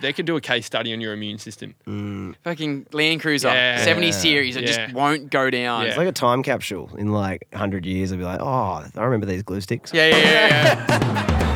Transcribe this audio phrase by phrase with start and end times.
[0.00, 1.74] they could do a case study on your immune system.
[1.86, 2.34] Mm.
[2.44, 3.82] Fucking Land Cruiser, Yeah.
[3.84, 4.12] 70 Yeah.
[4.12, 4.86] series that Yeah.
[4.86, 5.82] just won't go down.
[5.82, 5.88] Yeah.
[5.88, 6.90] It's like a time capsule.
[6.98, 9.92] In like 100 years, I'll be like, oh, I remember these glue sticks.
[9.94, 10.86] Yeah, yeah, yeah.
[10.88, 11.52] yeah.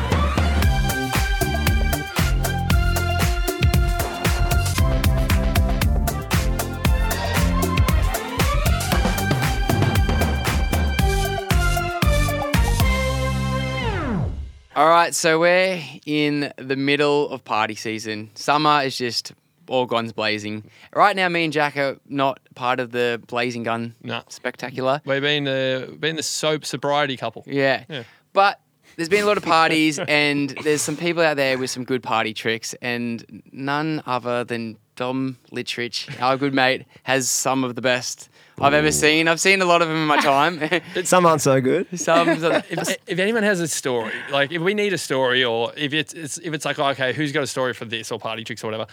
[15.11, 18.29] right, so we're in the middle of party season.
[18.35, 19.33] Summer is just
[19.67, 20.63] all guns blazing.
[20.93, 24.21] Right now, me and Jack are not part of the blazing gun No.
[24.29, 25.01] spectacular.
[25.05, 27.43] We've been the been the soap sobriety couple.
[27.47, 27.83] Yeah.
[27.89, 28.03] Yeah.
[28.33, 28.59] But
[28.95, 32.03] there's been a lot of parties, and there's some people out there with some good
[32.03, 37.81] party tricks, and none other than Dom Littrich, our good mate, has some of the
[37.81, 39.27] best I've ever seen.
[39.27, 40.61] I've seen a lot of them in my time.
[41.03, 41.87] Some aren't so good.
[41.99, 45.93] some, If, if anyone has a story, like if we need a story, or if
[45.93, 48.43] it's, it's if it's like oh, okay, who's got a story for this or party
[48.43, 48.87] tricks or whatever.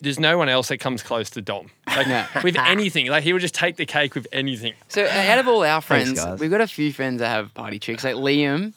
[0.00, 1.70] There's no one else that comes close to Dom.
[1.86, 2.24] Like No.
[2.42, 4.72] with anything, like he would just take the cake with anything.
[4.88, 6.40] So out of all our friends, guys.
[6.40, 8.02] we've got a few friends that have party tricks.
[8.02, 8.72] Like Liam,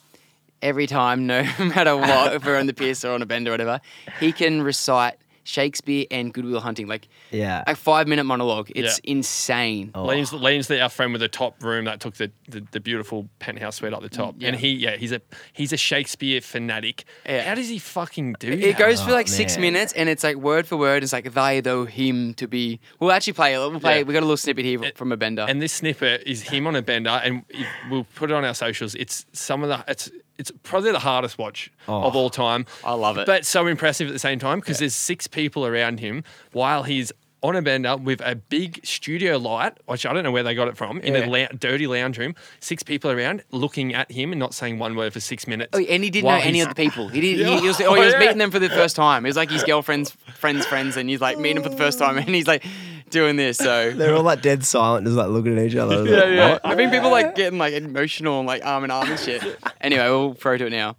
[0.62, 3.52] every time, no matter what, if we're on the piss or on a bend or
[3.52, 3.82] whatever,
[4.20, 5.16] he can recite
[5.46, 7.64] Shakespeare and Good Will Hunting like Yeah.
[7.68, 8.70] a five minute monologue.
[8.76, 9.12] It's Yeah.
[9.14, 9.92] insane.
[9.96, 10.06] Oh.
[10.06, 13.30] Lean's, Lean's the our friend with the top room that took the, the, the beautiful
[13.40, 14.50] penthouse suite up the top, Yeah.
[14.50, 15.22] and he yeah he's a
[15.54, 17.06] he's a Shakespeare fanatic.
[17.26, 17.44] Yeah.
[17.48, 18.78] How does he fucking do It that?
[18.80, 19.62] goes for Oh, like six man.
[19.74, 21.04] minutes, and it's like word for word.
[21.04, 22.80] It's like they, though, him to be.
[23.00, 23.60] We'll actually play it.
[23.60, 24.00] We'll play.
[24.00, 24.04] Yeah.
[24.04, 25.46] We got a little snippet here It- from a bender.
[25.48, 27.44] And this snippet is him on a bender, and
[27.90, 28.96] we'll put it on our socials.
[28.96, 32.20] It's some of the it's it's probably the hardest watch of oh.
[32.20, 32.66] all time.
[32.84, 33.26] I love it.
[33.26, 37.12] but so impressive at the same time because there's six people around him while he's
[37.48, 40.68] on a bender with a big studio light, which I don't know where they got
[40.68, 41.26] it from, in Yeah.
[41.26, 42.36] a lou- dirty lounge room.
[42.60, 45.70] Six people around looking at him and not saying one word for six minutes.
[45.74, 47.08] Oh, and he didn't while know any he's- of the people.
[47.10, 47.36] He did.
[47.38, 47.60] He, Yeah.
[47.60, 48.20] he was, oh, he Oh, was yeah.
[48.20, 49.26] meeting them for the first time.
[49.26, 52.00] It was like his girlfriend's friends' friends, and he's like meeting them for the first
[52.00, 52.64] time, and he's like
[53.10, 53.58] doing this.
[53.58, 56.04] So They're all like dead silent, just like looking at each other.
[56.06, 56.52] yeah, Like, yeah.
[56.54, 59.44] "What?" I mean, people like getting like emotional and like arm in arm and shit.
[59.82, 60.96] Anyway, we'll throw to it now.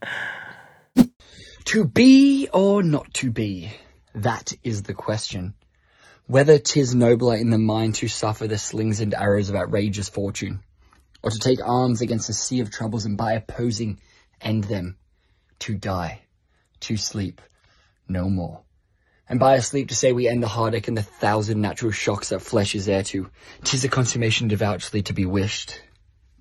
[1.67, 3.71] To be or not to be?
[4.15, 5.55] That is the question.
[6.29, 10.59] Whether 'tis nobler in the mind to suffer the slings and arrows of outrageous fortune,
[11.23, 14.01] or to take arms against a sea of troubles and by opposing
[14.41, 14.97] end them,
[15.61, 16.23] to die,
[16.81, 17.41] to sleep,
[18.09, 18.63] no more.
[19.29, 22.31] And by a sleep to say we end the heartache and the thousand natural shocks
[22.31, 23.31] that flesh is heir to,
[23.63, 25.81] 'tis a consummation devoutly to be wished,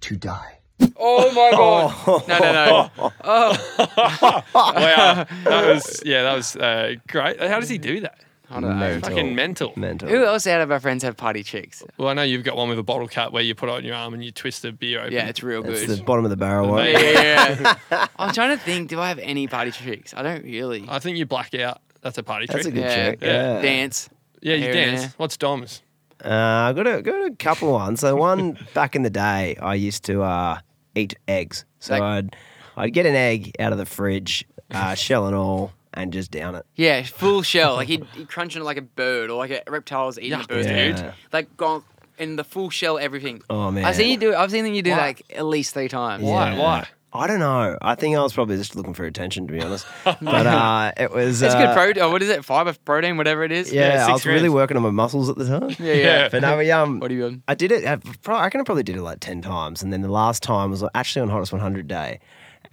[0.02, 0.62] to die.
[0.98, 2.28] Oh my god!
[2.28, 3.12] No, no, no.
[4.56, 7.40] Wow, that was yeah, that was uh, great.
[7.40, 8.20] How does he do that?
[8.50, 8.76] I don't know.
[8.76, 9.10] Mental.
[9.10, 9.74] Fucking mental.
[9.76, 10.08] Mental.
[10.10, 11.84] Who else out of our friends have party tricks?
[11.98, 13.84] Well, I know you've got one with a bottle cap where you put it on
[13.84, 15.14] your arm and you twist the beer open.
[15.14, 15.74] Yeah, it's real good.
[15.76, 16.86] It's the bottom of the barrel one.
[16.86, 18.08] Yeah, yeah, yeah.
[18.20, 18.90] I'm trying to think.
[18.90, 20.14] Do I have any party tricks?
[20.16, 20.86] I don't really.
[20.88, 21.82] I think you black out.
[22.02, 22.58] That's a party trick.
[22.58, 23.06] That's a good Yeah.
[23.10, 23.20] trick.
[23.22, 23.56] Yeah.
[23.56, 23.62] Yeah.
[23.62, 24.10] Dance.
[24.42, 25.02] yeah, you dance.
[25.02, 25.14] there.
[25.18, 25.82] What's Dom's?
[26.24, 28.00] Uh, I got a got a couple ones.
[28.00, 30.60] So one back in the day, I used to uh,
[30.96, 31.66] eat eggs.
[31.80, 32.36] So Like- I'd
[32.78, 36.56] I'd get an egg out of the fridge, uh, shell and all, and just down
[36.56, 36.66] it.
[36.76, 37.76] Yeah, full shell.
[37.76, 40.40] Like he'd, he'd crunch on it like a bird or like a reptile was eating
[40.40, 40.66] a bird.
[40.66, 40.96] dude.
[40.98, 41.14] dude.
[41.34, 41.84] Like gone
[42.18, 43.42] in the full shell, everything.
[43.50, 44.36] Oh man, I see you do.
[44.36, 44.98] I've seen you do Why?
[44.98, 46.24] like at least three times.
[46.24, 46.52] Why?
[46.52, 46.60] Yeah.
[46.60, 46.88] Why?
[47.14, 47.78] I don't know.
[47.82, 49.86] I think I was probably just looking for attention, to be honest.
[50.04, 51.42] but uh, it was.
[51.42, 52.04] It's uh, good protein.
[52.04, 52.44] Oh, what is it?
[52.44, 53.72] Fiber, protein, whatever it is.
[53.72, 55.70] Yeah, Yeah, I six was really working on my muscles at the time.
[55.80, 56.28] yeah, yeah.
[56.30, 57.44] But no, we, um, What are you on?
[57.48, 57.86] I did it.
[57.88, 60.44] I pro- I reckon I probably did it like ten times, and then the last
[60.44, 62.20] time was actually on Hottest 100 day,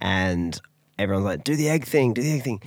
[0.01, 0.59] and
[0.99, 2.61] everyone's like, "Do the egg thing, do the egg thing."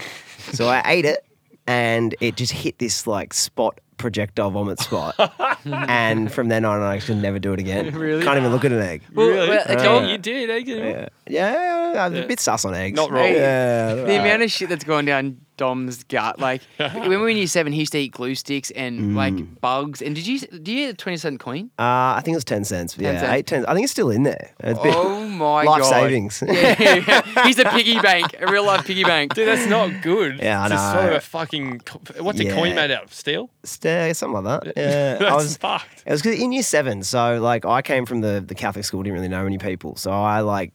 [0.53, 1.25] So I ate it,
[1.67, 5.15] and it just hit this like spot projectile vomit spot,
[5.65, 7.95] and from then on, I could never do it again.
[7.97, 8.23] Really?
[8.23, 9.03] Can't even look at an egg.
[9.15, 9.49] Well, Really?
[9.49, 9.65] well,
[10.05, 10.51] Oh, you did.
[10.51, 10.59] eh?
[10.67, 12.95] Yeah, yeah, yeah, I'm a bit sus on eggs.
[12.95, 13.25] Not wrong.
[13.25, 16.39] Yeah, the amount of shit that's going down Dom's gut.
[16.39, 19.15] Like when we were in year seven, he used to eat glue sticks and Mm.
[19.17, 20.03] like bugs.
[20.03, 21.71] And did you do you eat a twenty cent coin?
[21.79, 22.97] Uh, I think it was ten cents.
[22.99, 23.33] Yeah, cents.
[23.33, 23.67] eight ten.
[23.67, 24.51] I think it's still in there.
[24.61, 25.91] It's a bit Oh my life god!
[25.91, 26.43] savings.
[26.47, 29.35] Yeah, he's a piggy bank, a real life piggy bank.
[29.35, 30.39] Dude, that's not good.
[30.41, 31.81] Yeah, I it's a sort of a fucking.
[31.81, 33.15] co- What's a coin made out of?
[33.15, 33.51] Steel?
[33.65, 34.73] Sta- something like that.
[34.77, 35.57] Yeah, That's I was.
[35.57, 36.03] fucked.
[36.07, 39.03] It was 'cause in year seven, so like I came from the, the Catholic school,
[39.03, 40.73] didn't really know many people, so I like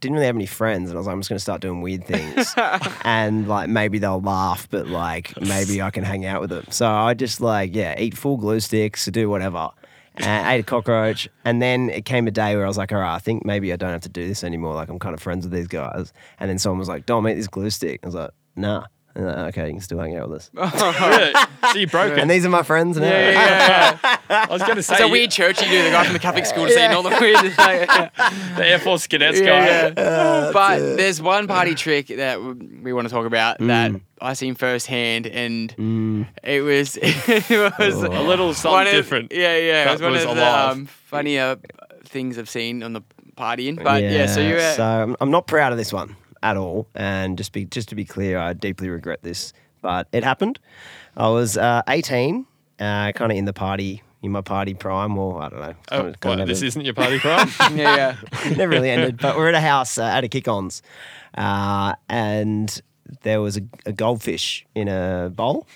[0.00, 2.04] didn't really have any friends, and I was like, I'm just gonna start doing weird
[2.04, 2.54] things,
[3.02, 6.64] and like maybe they'll laugh, but like maybe I can hang out with them.
[6.70, 9.70] So I just like yeah, eat full glue sticks, do whatever,
[10.16, 12.98] and ate a cockroach, and then it came a day where I was like, all
[12.98, 14.74] right, I think maybe I don't have to do this anymore.
[14.74, 17.34] Like I'm kind of friends with these guys, and then someone was like, Dom, eat
[17.34, 18.00] this glue stick.
[18.02, 18.86] I was like, nah.
[19.18, 20.50] And they're like, okay, you can still hang out with us.
[20.54, 21.32] really?
[21.72, 22.20] So you broke it.
[22.20, 23.04] And these are my friends now.
[23.04, 23.98] Yeah, yeah,
[24.30, 24.46] yeah.
[24.48, 25.82] I was going to say It's a you- weird church you do.
[25.82, 27.36] The guy from the Catholic school saying all the weird.
[27.58, 28.14] Like,
[28.56, 29.46] the Air Force cadets guy.
[29.46, 30.50] yeah, yeah.
[30.52, 35.26] but there's one party trick that we want to talk about that I seen firsthand,
[35.26, 39.32] and it was it was A little something of- different.
[39.32, 39.84] Yeah, yeah.
[39.84, 41.56] That it was one was of the um, funnier
[42.04, 43.02] things I've seen on the
[43.36, 43.82] partying.
[43.82, 44.54] But yeah, so you.
[44.56, 46.86] Uh, so I'm, I'm not proud of this one at all.
[46.94, 49.52] And just be just to be clear, I deeply regret this,
[49.82, 50.58] but it happened.
[51.16, 52.46] I was uh, 18,
[52.80, 55.74] uh, kind of in the party in my party prime, or I don't know.
[55.92, 57.48] Oh, kinda- kinda what, this isn't your party prime?
[57.76, 58.50] yeah, yeah.
[58.56, 59.18] never really ended.
[59.18, 60.82] But we're at a house uh, at a kick-ons,
[61.36, 62.82] uh, and
[63.22, 65.66] there was a, a goldfish in a bowl,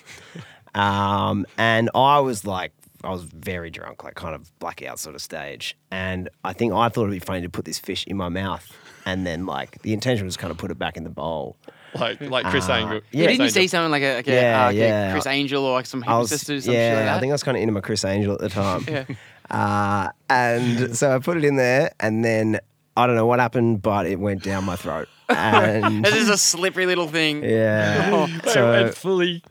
[0.75, 2.73] um, and I was like,
[3.03, 6.89] I was very drunk, like kind of blackout sort of stage, and I think I
[6.89, 8.71] thought it'd be funny to put this fish in my mouth,
[9.05, 11.57] and then like the intention was kind of put it back in the bowl.
[11.95, 13.01] like like Chris Uh, Angle.
[13.11, 13.27] yeah.
[13.27, 13.69] Didn't you Chris see Angel.
[13.77, 15.09] something like a, like a, Yeah, uh, like a.
[15.13, 17.17] Criss Angel or like some I was, sisters, some yeah, like that?
[17.17, 18.85] I think I was kind of into my Criss Angel at the time.
[18.87, 19.05] Yeah.
[19.51, 22.59] Uh, and so I put it in there, and then
[22.95, 25.09] I don't know what happened, but it went down my throat.
[25.29, 27.43] And This is a slippery little thing.
[27.43, 29.43] yeah, They so went fully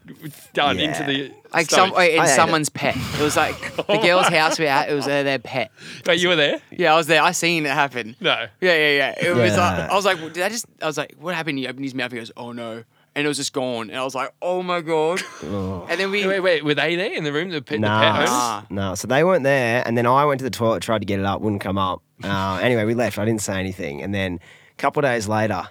[0.53, 0.85] done Yeah.
[0.89, 1.97] into the Like some, stomach.
[1.97, 2.37] wait, I in ate it.
[2.37, 2.97] someone's pet.
[2.97, 4.89] It was like the girl's house we were at.
[4.91, 5.71] It was uh, their pet.
[6.05, 6.61] But you were there?
[6.71, 7.23] Yeah, I was there.
[7.23, 8.17] I seen it happen.
[8.21, 8.47] No.
[8.61, 9.29] Yeah, yeah, yeah.
[9.29, 10.67] It was like I was like, did I just?
[10.81, 11.59] I was like, what happened?
[11.59, 12.13] He opened his mouth.
[12.13, 12.85] He goes, oh no,
[13.15, 13.91] and it was just gone.
[13.91, 15.21] And I was like, oh my god.
[15.43, 16.27] And then we.
[16.27, 17.51] Wait, wait, were they there in the room?
[17.51, 18.29] The pet, the pet Nah, owners?
[18.31, 18.67] Ah.
[18.71, 18.95] no.
[18.95, 21.25] So they weren't there, and then I went to the toilet, tried to get it
[21.25, 22.03] up, wouldn't come up.
[22.23, 23.19] Uh, anyway, we left.
[23.19, 24.41] I didn't say anything, and then a
[24.83, 25.69] couple of days later.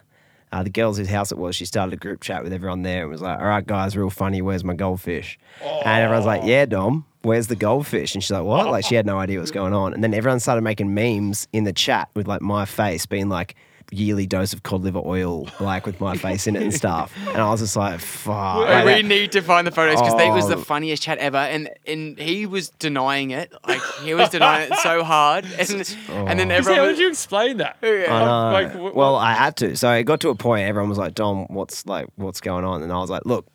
[0.54, 3.04] Uh, the girls whose house it was, she started a group chat with everyone there
[3.04, 4.42] and was like, All right, guys, real funny.
[4.42, 5.40] Where's my goldfish?
[5.63, 8.16] And everyone's like, Yeah, Dom, where's the goldfish?
[8.16, 8.69] And she's like, What?
[8.69, 9.94] Like, she had no idea what's going on.
[9.94, 13.56] And then everyone started making memes in the chat with like my face being like,
[13.93, 17.13] yearly dose of cod liver oil, like with my face in it and stuff.
[17.27, 18.59] And I was just like, fuck.
[18.59, 20.61] we- Like we need to find the photos because that was the Oh.
[20.61, 25.03] funniest chat ever, and and he was denying it, like he was denying it so
[25.03, 26.88] hard, and and then How everyone.
[26.88, 27.77] did you explain that?
[27.83, 28.51] I know.
[28.53, 29.75] Like, wh- well, I had to.
[29.75, 30.67] So it got to a point.
[30.67, 33.47] Everyone was like, "Dom, what's like, what's going on?" And I was like, "Look,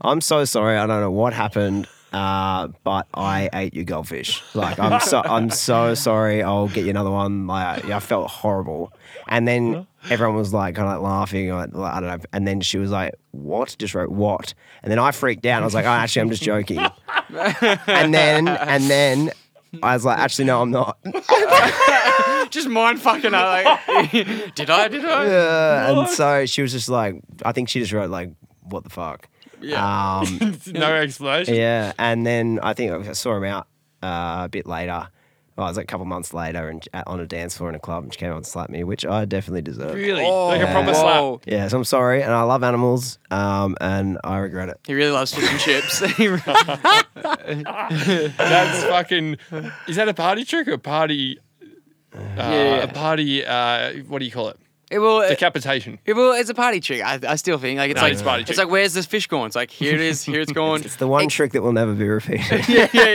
[0.00, 0.76] I'm so sorry.
[0.78, 4.42] I don't know what happened, uh, but I ate your goldfish.
[4.54, 6.42] Like, I'm so, I'm so sorry.
[6.42, 7.46] I'll get you another one.
[7.48, 8.92] Like, I felt horrible."
[9.30, 11.50] And then everyone was like, kind of like laughing.
[11.52, 12.18] Or, like, I don't know.
[12.32, 15.62] And then she was like, "What?" Just wrote "what," and then I freaked out.
[15.62, 16.78] I was like, "Oh, actually, I'm just joking."
[17.28, 19.30] and then, and then.
[19.84, 20.98] I was like, actually, no, I'm not.
[22.50, 23.38] just mind fucking her.
[23.86, 24.10] Like,
[24.56, 24.88] did I?
[24.88, 25.26] Did I?
[25.26, 28.90] Yeah, and so she was just like, I think she just wrote like, "What the
[28.90, 29.28] fuck."
[29.60, 30.22] Yeah.
[30.26, 31.54] Um, no explanation.
[31.54, 33.68] yeah, and then I think I saw him out
[34.02, 35.08] uh, a bit later.
[35.60, 37.74] Well, it was like a couple months later, and at, on a dance floor in
[37.74, 39.94] a club, and she came out and slapped me, which I definitely deserved.
[39.94, 40.24] Really?
[40.24, 41.20] Oh, like a proper slap.
[41.20, 41.40] whoa.
[41.44, 44.80] Yeah, so I'm sorry, and I love animals, um, and I regret it.
[44.86, 46.00] He really loves fish and chips.
[48.36, 49.36] That's fucking.
[49.86, 51.38] Is that a party trick or a party?
[52.14, 52.76] Uh, Yeah.
[52.84, 53.44] A party.
[53.44, 54.58] Uh, what do you call it?
[54.90, 55.26] It will.
[55.28, 55.98] Decapitation.
[56.04, 57.02] It will, it's a party trick.
[57.02, 58.58] I, I still think like it's No, like it's a party it's trick.
[58.58, 59.46] like where's this fish gone?
[59.46, 60.80] It's like here it is, here it's gone.
[60.84, 62.68] It's the one trick that will never be repeated.
[62.68, 63.08] yeah, yeah,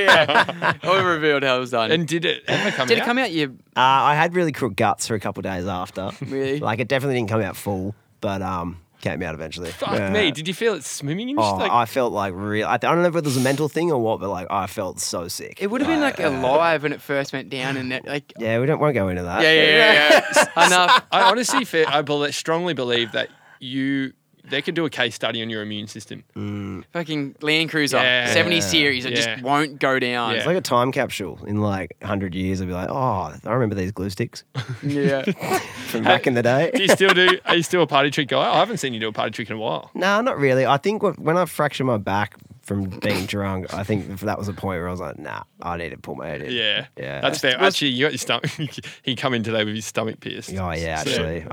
[0.57, 0.73] yeah.
[0.83, 1.91] I revealed how it was done.
[1.91, 3.03] And did it ever come did out?
[3.03, 3.31] it come out?
[3.31, 6.11] You Uh, I had really crook guts for a couple days after.
[6.25, 6.59] Really?
[6.59, 9.69] Like it definitely didn't come out full, but um, came out eventually.
[9.71, 10.09] Fuck Yeah.
[10.09, 10.31] me.
[10.31, 11.59] Did you feel it swimming and Oh, shit?
[11.59, 12.67] Like, I felt like real.
[12.67, 14.99] I don't know if it was a mental thing or what, but like I felt
[14.99, 15.61] so sick.
[15.61, 18.59] it would have been like alive when it first went down, and it, like Yeah,
[18.59, 19.41] we don't won't go into that.
[19.43, 20.25] yeah, yeah, yeah,
[20.55, 20.65] yeah.
[20.67, 21.03] enough.
[21.11, 24.13] I honestly feel, I believe, strongly believe that you
[24.49, 26.23] they could do a case study on your immune system.
[26.35, 26.83] Mm.
[26.93, 28.27] Fucking Land Cruiser, Yeah.
[28.33, 29.15] 70 series, it Yeah.
[29.35, 30.31] just won't go down.
[30.31, 30.37] Yeah.
[30.37, 31.39] It's like a time capsule.
[31.47, 34.43] In like hundred years, I'll be like, oh, I remember these glue sticks
[34.83, 35.23] Yeah.
[35.87, 36.71] from back in the day.
[36.73, 37.39] Do you still do?
[37.45, 38.41] Are you still a party trick guy?
[38.49, 39.91] I haven't seen you do a party trick in a while.
[39.93, 40.65] no, not really.
[40.65, 44.47] I think what, when I fractured my back from being drunk, I think that was
[44.47, 46.51] a point where I was like, nah, I need to pull my head in.
[46.51, 47.21] Yeah, Yeah.
[47.21, 47.61] That's fair.
[47.61, 48.49] Actually, you got your stomach.
[49.03, 50.49] he come in today with his stomach pierced.
[50.51, 51.45] Oh yeah, So- actually,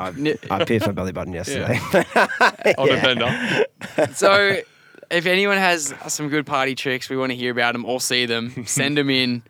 [0.51, 1.79] I, I pierced my belly button yesterday.
[2.79, 3.65] on a bender.
[4.15, 4.57] so
[5.11, 8.25] if anyone has some good party tricks, we want to hear about them or see
[8.27, 8.65] them.
[8.67, 9.43] Send them in.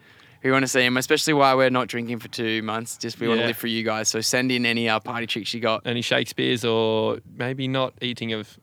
[0.42, 2.97] We want to see them, especially while we're not drinking for two months.
[2.97, 4.09] Just we want to live for you guys.
[4.09, 5.87] So send in any uh, party tricks you got.
[5.87, 8.59] Any Shakespeare's or maybe not eating of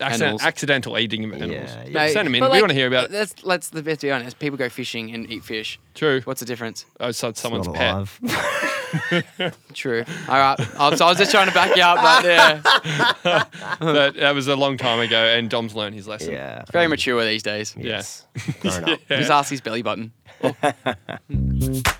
[0.00, 1.70] accident, accidental eating of animals.
[1.70, 1.92] Yeah, yeah.
[1.92, 2.40] But Send them in.
[2.40, 3.10] But, we like, want to hear about it.
[3.12, 4.38] Let's let's let's be honest.
[4.38, 5.78] People go fishing and eat fish.
[5.94, 6.20] True.
[6.24, 6.86] What's the difference?
[6.98, 8.08] Oh, so it's someone's not pet.
[9.74, 10.04] True.
[10.28, 10.60] All right.
[10.78, 13.44] I was, I was just trying to back you up, but yeah,
[13.78, 16.32] but that was a long time ago, and Dom's learned his lesson.
[16.32, 16.64] yeah.
[16.72, 17.74] very mature these days.
[17.78, 18.26] Yes.
[18.60, 19.00] Grown up.
[19.08, 20.12] Just ask his belly button.
[20.42, 20.56] All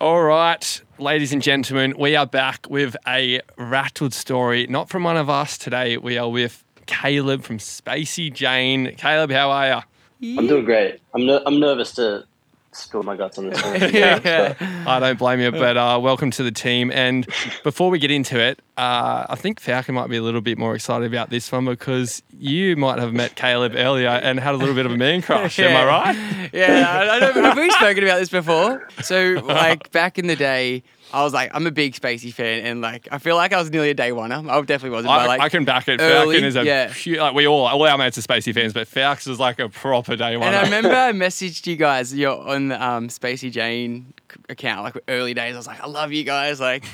[0.00, 5.16] All right, ladies and gentlemen, we are back with a rattled story, not from one
[5.16, 5.96] of us today.
[5.96, 8.94] We are with Caleb from Spacey Jane.
[8.94, 9.84] Caleb, how are
[10.20, 10.38] you?
[10.38, 11.00] I'm doing great.
[11.12, 12.27] I'm I'm nervous to
[12.72, 13.80] spill my guts on this one.
[13.92, 14.54] Yeah.
[14.86, 16.90] I don't blame you, but uh, welcome to the team.
[16.92, 17.26] And
[17.64, 20.74] before we get into it, uh, I think Falcon might be a little bit more
[20.74, 24.74] excited about this one because you might have met Caleb earlier and had a little
[24.74, 25.58] bit of a man crush.
[25.58, 26.50] Am I right?
[26.52, 28.88] Yeah, I, I don't, have we spoken about this before?
[29.02, 32.80] So, like back in the day, I was like, I'm a big Spacey fan, and
[32.80, 34.30] like, I feel like I was nearly a day one.
[34.30, 35.12] I definitely wasn't.
[35.12, 36.00] I, but, like, I can back it.
[36.00, 36.92] early, Falcon is a yeah.
[36.94, 39.68] pu- like we all, all our mates are Spacey fans, but Falcons is like a
[39.68, 40.48] proper day one.
[40.48, 44.12] And I remember I messaged you guys You're on the um, Spacey Jane
[44.48, 45.54] account, like early days.
[45.54, 46.84] I was like, I love you guys, like,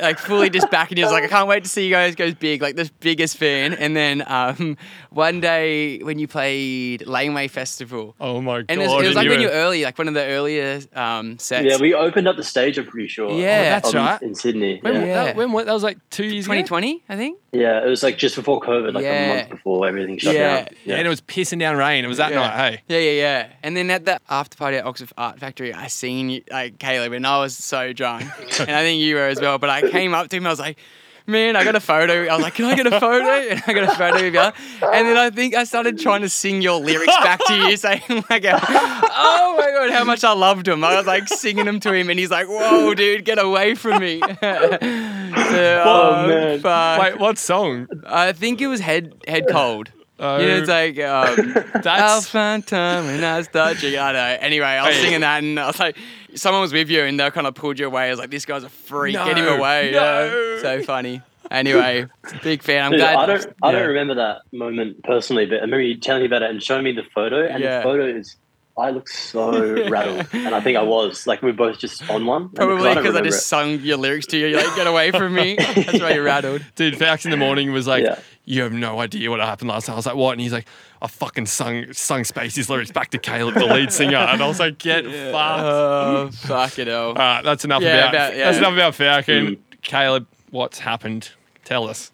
[0.00, 1.04] like fully just backing you.
[1.04, 3.36] I was like, I can't wait to see you guys go big, like the biggest
[3.36, 3.74] fan.
[3.74, 4.76] And then um,
[5.10, 8.66] one day when you played Laneway Festival, oh my god!
[8.68, 10.24] and it was, it was and like when you were early, like one of the
[10.24, 11.64] earlier um, sets.
[11.66, 12.78] yeah, we opened up the stage.
[12.78, 13.30] I'm pretty sure.
[13.32, 13.36] Yeah.
[13.36, 14.22] Oh, that's um, right.
[14.22, 14.78] In Sydney.
[14.80, 15.00] When, yeah.
[15.04, 15.24] Yeah.
[15.24, 16.54] That, when wa- that was like two years ago.
[16.54, 17.38] 2020, I think.
[17.52, 19.24] yeah, it was like just before COVID, like Yeah.
[19.24, 20.56] a month before everything shut Yeah.
[20.56, 20.68] down.
[20.84, 22.04] Yeah, and it was pissing down rain.
[22.04, 22.40] It was that yeah.
[22.40, 22.56] night.
[22.56, 23.48] Hey, Yeah, yeah, yeah.
[23.62, 27.12] And then at the after party at Oxford Art Factory, I seen you, like Caleb,
[27.12, 28.24] and I was so drunk,
[28.60, 29.58] and I think you were as well.
[29.58, 30.78] But I came up to him, I was like,
[31.26, 33.72] "Man, I got a photo." I was like, "Can I get a photo?" And I
[33.72, 34.40] got a photo of you.
[34.40, 38.02] And then I think I started trying to sing your lyrics back to you, saying
[38.30, 41.92] like, "Oh my god, how much I loved him." I was like singing them to
[41.92, 46.60] him, and he's like, "Whoa, dude, get away from me!" so, oh man.
[46.60, 47.00] fuck.
[47.00, 47.86] wait, what song?
[48.06, 49.90] I think it was head head cold.
[50.22, 53.98] Yeah, it's like um, I'll that's find time when I start you.
[53.98, 54.36] I know.
[54.40, 55.96] Anyway, I was singing that, and I was like,
[56.34, 58.06] someone was with you, and they kind of pulled you away.
[58.06, 59.14] I was like, this guy's a freak.
[59.14, 59.90] Get him away.
[59.92, 60.54] no.
[60.56, 60.62] Yeah.
[60.62, 61.22] So funny.
[61.50, 62.06] Anyway,
[62.42, 62.84] big fan.
[62.86, 63.16] I'm Dude, glad.
[63.18, 63.78] I don't, I yeah.
[63.78, 66.84] don't remember that moment personally, but I remember you telling me about it and showing
[66.84, 67.78] me the photo, and Yeah.
[67.78, 68.36] the photo is.
[68.78, 69.50] I look so
[69.90, 72.44] rattled, and I think I was like we are both just on one.
[72.44, 73.44] and Probably don't because I remember just it.
[73.48, 74.46] sung your lyrics to you.
[74.46, 75.56] You're like, get away from me.
[75.58, 76.64] That's why you're rattled.
[76.74, 76.96] dude.
[76.96, 78.18] Fax in the morning was like, Yeah.
[78.44, 79.94] You have no idea what happened last night.
[79.94, 80.32] I was like, what?
[80.32, 80.66] And he's like,
[81.00, 84.58] I fucking sung sung Spacey's lyrics back to Caleb, the lead singer, and I was
[84.60, 85.62] like, get fucked.
[85.64, 87.08] Oh, fuck it all.
[87.08, 88.44] All right, that's enough Yeah, about, about- yeah.
[88.46, 89.46] that's enough about Falcon.
[89.46, 89.58] Mm.
[89.82, 91.30] Caleb, what's happened?
[91.64, 92.10] Tell us.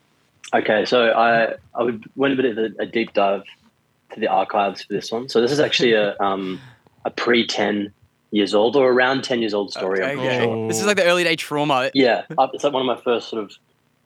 [0.55, 3.43] Okay, so I I went a bit of a, a deep dive
[4.15, 5.29] to the archives for this one.
[5.29, 6.61] So this is actually a um
[7.05, 7.93] a pre ten
[8.31, 10.03] years old or around ten years old story.
[10.03, 10.45] I'm pretty Okay.
[10.45, 10.69] sure.
[10.69, 11.91] This is like the early day trauma.
[11.95, 13.53] Yeah, uh, it's like one of my first sort of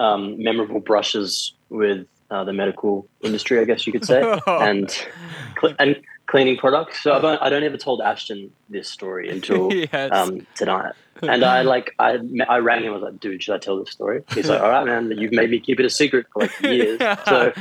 [0.03, 4.91] um, memorable brushes with uh, the medical industry, I guess you could say, and
[5.61, 7.03] cl- and cleaning products.
[7.03, 10.11] So I don't, I don't ever told Ashton this story until Yes.
[10.13, 10.93] um, tonight.
[11.23, 12.19] And I like I
[12.49, 12.91] I rang him.
[12.91, 15.13] I was like, "Dude, should I tell this story?" He's like, "All right, man.
[15.17, 17.53] You've made me keep it a secret for like years." So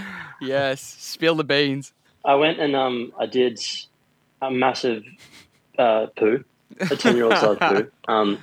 [0.41, 0.81] yes.
[0.81, 1.93] Spill the beans.
[2.25, 3.59] I went and um I did
[4.41, 5.03] a massive
[5.77, 6.43] uh, poo,
[6.79, 7.91] a ten year old size poo.
[8.07, 8.39] Um,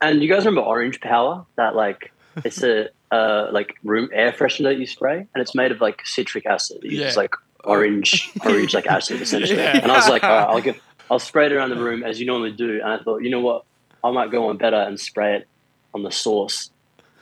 [0.00, 1.44] and you guys remember Orange Power?
[1.56, 2.12] That like
[2.44, 6.02] it's a uh, like room air freshener that you spray, and it's made of like
[6.06, 6.78] citric acid.
[6.82, 7.04] It's Yeah.
[7.06, 9.58] just like orange, orange like acid essentially.
[9.58, 9.78] Yeah.
[9.82, 12.20] And I was like, all right, I'll give, I'll spray it around the room as
[12.20, 12.80] you normally do.
[12.82, 13.64] And I thought, you know what,
[14.04, 15.48] I might go on better and spray it
[15.92, 16.70] on the sauce.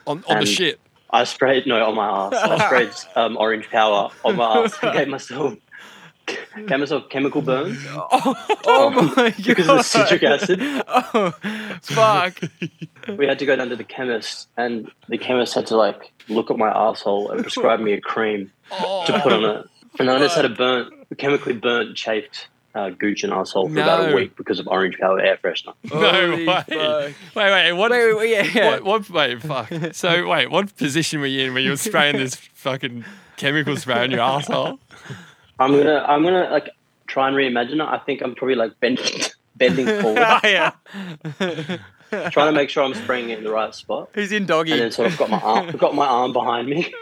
[0.06, 0.78] On, on the shit.
[1.10, 2.34] I sprayed no on my ass.
[2.34, 5.54] I sprayed um, orange power on my ass and gave myself
[6.66, 9.34] gave myself chemical burns Oh my god.
[9.46, 10.60] because of citric acid.
[10.86, 11.30] Oh,
[11.82, 12.40] fuck.
[13.16, 16.50] We had to go down to the chemist, and the chemist had to like look
[16.50, 19.66] at my asshole and prescribe me a cream to put on it.
[19.98, 24.12] And I just had a burnt, chemically burnt, chafed uh, gooch and asshole for about
[24.12, 25.74] a week because of orange power air freshener.
[25.90, 27.14] No way.
[27.34, 27.90] Wait, wait, what?
[27.90, 28.70] Wait, wait, wait, yeah, yeah.
[28.78, 29.10] What, what?
[29.10, 29.70] Wait, fuck.
[29.94, 33.04] So, wait, what position were you in when you were spraying this fucking
[33.36, 34.78] chemical spray on your asshole?
[35.58, 36.70] I'm gonna, I'm gonna like
[37.06, 37.80] try and reimagine it.
[37.80, 39.22] I think I'm probably like bending,
[39.56, 40.72] bending forward, Oh, yeah.
[42.30, 44.08] trying to make sure I'm spraying it in the right spot.
[44.14, 44.72] Who's in doggy?
[44.72, 46.92] and then sort of got my arm, got my arm behind me.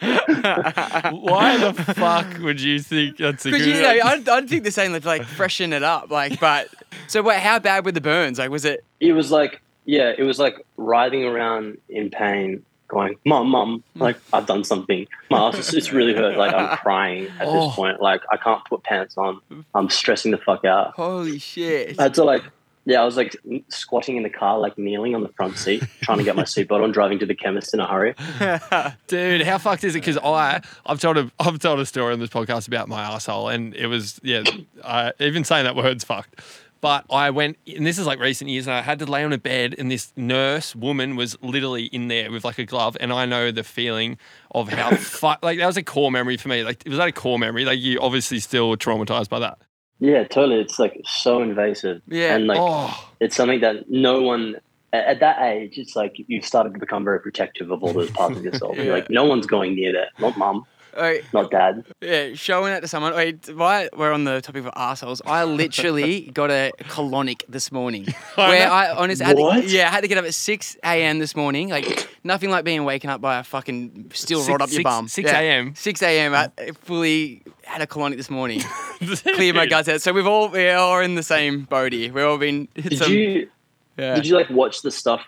[0.00, 4.64] Why the fuck would you think that's a good Because you know, I'd, I'd think
[4.64, 6.38] the same, like, like freshen it up, like.
[6.40, 6.68] But
[7.08, 8.38] so, wait, how bad were the burns?
[8.38, 8.84] Like, was it?
[9.00, 14.16] It was like, yeah, it was like writhing around in pain, going, "Mom, mom, like
[14.32, 15.06] I've done something.
[15.30, 16.36] My ass, is, it's really hurt.
[16.36, 17.66] Like I'm crying at Oh.
[17.66, 18.02] this point.
[18.02, 19.40] Like I can't put pants on.
[19.74, 20.94] I'm stressing the fuck out.
[20.94, 21.98] Holy shit!
[21.98, 22.42] I had to like."
[22.86, 23.36] Yeah, I was like
[23.68, 26.82] squatting in the car, like kneeling on the front seat, trying to get my seatbelt
[26.82, 28.14] on, driving to the chemist in a hurry.
[29.06, 30.00] Dude, how fucked is it?
[30.00, 33.48] Because I, I've told a, I've told a story on this podcast about my asshole,
[33.50, 34.42] and it was, yeah,
[34.82, 36.40] I, even saying that word's fucked.
[36.80, 39.32] But I went, and this is like recent years, and I had to lay on
[39.32, 43.12] a bed, and this nurse woman was literally in there with like a glove, and
[43.12, 44.18] I know the feeling
[44.52, 46.64] of how fu- like that was a core memory for me.
[46.64, 47.64] Like, was that a core memory?
[47.64, 49.58] Like, you obviously still traumatized by that.
[50.00, 50.60] Yeah, totally.
[50.60, 52.00] It's like so invasive.
[52.08, 52.34] Yeah.
[52.34, 54.56] And like oh, it's something that no one
[54.92, 58.10] at, at that age, it's like you've started to become very protective of all those
[58.10, 58.76] parts of yourself.
[58.80, 58.84] Yeah.
[58.84, 60.18] You're like, no one's going near that.
[60.18, 60.64] Not mum,
[60.98, 61.84] Wait, not dad.
[62.00, 63.14] yeah, showing that to someone.
[63.14, 65.20] Wait, why we're on the topic of assholes?
[65.24, 69.68] I literally got a colonic this morning, where I honestly had to, What?
[69.68, 71.18] yeah, I had to get up at six a.m.
[71.18, 71.68] this morning.
[71.68, 74.84] Like nothing like being waken up by a fucking still rod Six- up your six-
[74.84, 75.08] bum.
[75.08, 75.74] 6 Yeah, a.m..
[75.74, 76.34] Six a.m.
[76.34, 76.50] I
[76.82, 78.60] fully had a colonic this morning.
[79.34, 80.00] Clear my guts out.
[80.02, 82.12] So we've all we all are in the same boat here.
[82.12, 82.68] We've all been.
[82.74, 83.48] hit Did some- you
[83.96, 84.14] Yeah.
[84.16, 85.22] did you like watch the stuff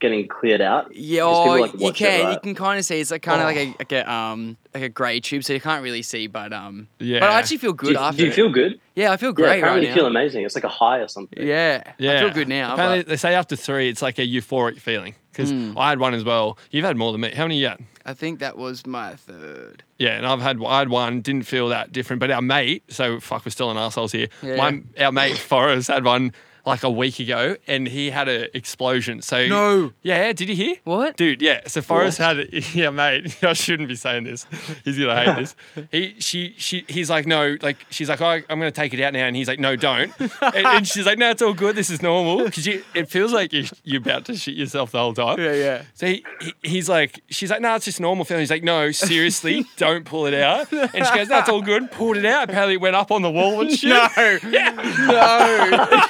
[0.00, 0.94] getting cleared out?
[0.94, 2.32] Yeah, oh, like, you watch it, can.
[2.32, 3.48] You can kind of see it's like kind of Oh.
[3.48, 6.26] like a like a um like a grey tube, so you can't really see.
[6.26, 7.20] But um, Yeah.
[7.20, 8.18] But I actually feel good Do you, after.
[8.18, 8.80] do you feel good?
[8.94, 9.94] Yeah, I feel Yeah, great right apparently now.
[9.94, 10.44] you feel amazing.
[10.44, 11.46] It's like a high or something.
[11.46, 12.16] yeah, yeah.
[12.16, 12.74] I feel good now.
[12.74, 15.14] Apparently, but they say after three, it's like a euphoric feeling.
[15.32, 15.76] Because Hmm.
[15.76, 16.58] I had one as well.
[16.70, 17.32] You've had more than me.
[17.34, 17.80] How many you had?
[18.06, 19.82] I think that was my third.
[19.98, 22.20] Yeah, and I've had I had one, didn't feel that different.
[22.20, 24.28] But our mate, so fuck, we're still in assholes here.
[24.42, 24.56] Yeah.
[24.56, 26.32] My, our mate Forrest had one
[26.66, 29.20] like a week ago, and he had an explosion.
[29.22, 29.92] So No.
[30.02, 30.76] yeah, did you hear?
[30.84, 31.16] What?
[31.16, 31.60] Dude, yeah.
[31.66, 33.36] So Forrest had, yeah, mate.
[33.44, 34.46] I shouldn't be saying this.
[34.84, 35.56] He's gonna hate this.
[35.92, 36.84] He, she, she.
[36.88, 39.48] He's like, no, like she's like, oh, I'm gonna take it out now, and he's
[39.48, 40.12] like, no, don't.
[40.18, 41.76] And, and she's like, no, it's all good.
[41.76, 45.14] This is normal because it feels like you, you're about to shit yourself the whole
[45.14, 45.38] time.
[45.38, 45.82] Yeah, yeah.
[45.94, 48.40] So he, he, he's like, she's like, no, it's just normal feeling.
[48.42, 50.72] He's like, no, seriously, don't pull it out.
[50.72, 51.90] And she goes, that's all good.
[51.90, 52.48] Pulled it out.
[52.48, 53.90] Apparently, it went up on the wall and shit.
[53.90, 54.08] No,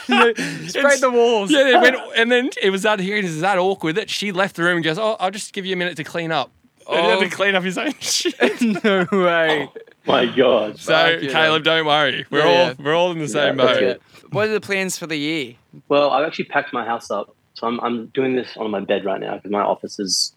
[0.08, 0.32] no.
[0.68, 1.50] Sprayed the walls.
[1.50, 3.16] Yeah, it went, and then it was that here.
[3.16, 5.64] It was that awkward that she left the room and goes, "Oh, I'll just give
[5.66, 6.50] you a minute to clean up."
[6.88, 7.22] And he had Oh.
[7.22, 8.34] to clean up his own shit.
[8.60, 9.68] no way.
[9.74, 10.78] Oh my God.
[10.78, 12.26] So Fuck you, Caleb, don't worry.
[12.30, 12.74] We're Yeah, all yeah.
[12.78, 14.00] we're all in the same boat.
[14.30, 15.54] What are the plans for the year?
[15.88, 19.04] Well, I've actually packed my house up, so I'm I'm doing this on my bed
[19.04, 20.34] right now because my office is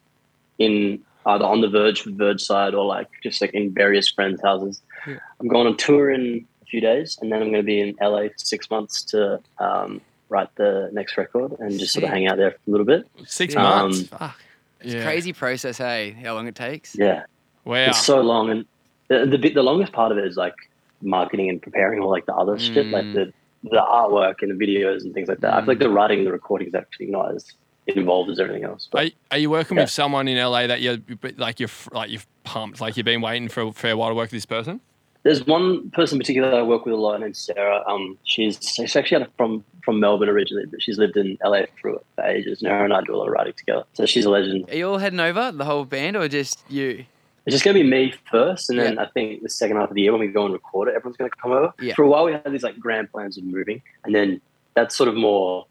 [0.57, 4.81] in either on the Verge, Verge side, or like just like in various friends' houses.
[5.05, 5.17] Yeah.
[5.41, 7.95] I'm going on tour in a few days, and then I'm going to be in
[8.01, 12.27] LA for six months to um, write the next record and just sort of hang
[12.27, 13.07] out there for a little bit.
[13.25, 14.03] Six Um, months.
[14.07, 14.39] Fuck.
[14.81, 14.99] It's Yeah.
[14.99, 16.11] a crazy process, hey?
[16.23, 16.95] How long it takes?
[16.95, 17.23] Yeah,
[17.65, 17.85] Wow.
[17.87, 18.65] it's so long, and
[19.07, 20.53] the the, bit, the longest part of it is like
[21.01, 23.13] marketing and preparing all like the other shit, like Mm.
[23.13, 23.33] the
[23.63, 25.53] the artwork and the videos and things like that.
[25.53, 27.53] I feel like the writing and the recording is actually not as
[27.87, 28.87] involved as everything else.
[28.91, 29.83] But Are, are you working Yeah.
[29.83, 30.97] with someone in LA that you're
[31.37, 34.25] like you're like you've pumped like you've been waiting for a fair while to work
[34.25, 34.79] with this person?
[35.27, 37.83] There's one person in particular that I work with a lot named Sarah.
[37.85, 42.23] Um, she's she's actually from from Melbourne originally, but she's lived in LA for, for
[42.23, 42.61] ages.
[42.61, 43.83] And her and I do a lot of writing together.
[43.91, 44.69] So she's a legend.
[44.69, 47.03] Are you all heading over, the whole band, or just you?
[47.45, 49.01] It's just gonna be me first, and then Yeah.
[49.01, 51.17] I think the second half of the year when we go and record it, everyone's
[51.17, 51.73] gonna come over.
[51.81, 51.93] Yeah.
[51.93, 54.39] For a while, we had these like grand plans of moving, and then
[54.75, 55.65] that's sort of more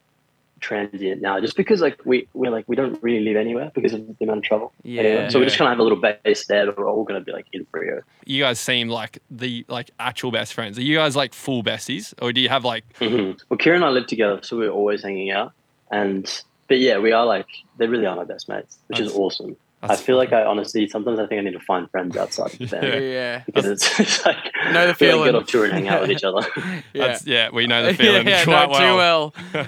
[0.61, 4.07] transient now, just because like we we're like we don't really live anywhere because of
[4.07, 4.73] the amount of travel.
[4.83, 5.03] Yeah.
[5.03, 5.61] Anyway, so we're just Yeah.
[5.61, 8.01] gonna have a little base there, but we're all gonna be like in Frio.
[8.25, 10.79] You guys seem like the like actual best friends.
[10.79, 12.85] Are you guys like full besties, or do you have like?
[12.99, 15.53] hmm Well, Kira and I live together, so we're always hanging out.
[15.91, 16.27] And
[16.69, 17.47] but yeah, we are like
[17.79, 19.13] they really are my best mates, which is
[19.83, 22.17] That's- I that's feel like I honestly sometimes I think I need to find friends
[22.17, 22.97] outside of the Yeah.
[22.99, 23.43] yeah.
[23.47, 24.37] because it's, it's like
[24.73, 26.41] Know the we like, get off tour and hang out with each other.
[26.95, 27.07] Yeah.
[27.09, 29.35] That's, yeah, we know the feeling yeah, quite not too well.
[29.55, 29.63] yeah,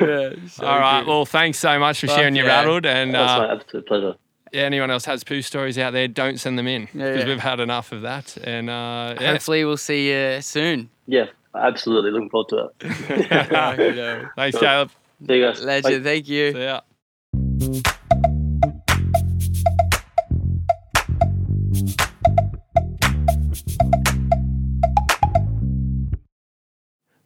[0.00, 1.00] yeah, so All right.
[1.00, 1.08] good.
[1.08, 2.56] Well, thanks so much for Fuck sharing your yeah.
[2.60, 2.86] rattled.
[2.86, 4.14] And that's uh, my absolute pleasure.
[4.52, 7.26] yeah, anyone else has poo stories out there, don't send them in because yeah.
[7.26, 8.36] we've had enough of that.
[8.38, 9.32] And uh, yeah.
[9.32, 10.88] Hopefully, we'll see you soon.
[11.06, 12.10] Yeah, absolutely.
[12.10, 14.30] Looking forward to it.
[14.36, 14.90] Thanks, Caleb.
[15.26, 15.60] See you guys.
[15.60, 15.66] Bye.
[15.66, 16.52] Legend, thank you.
[16.52, 17.92] See ya.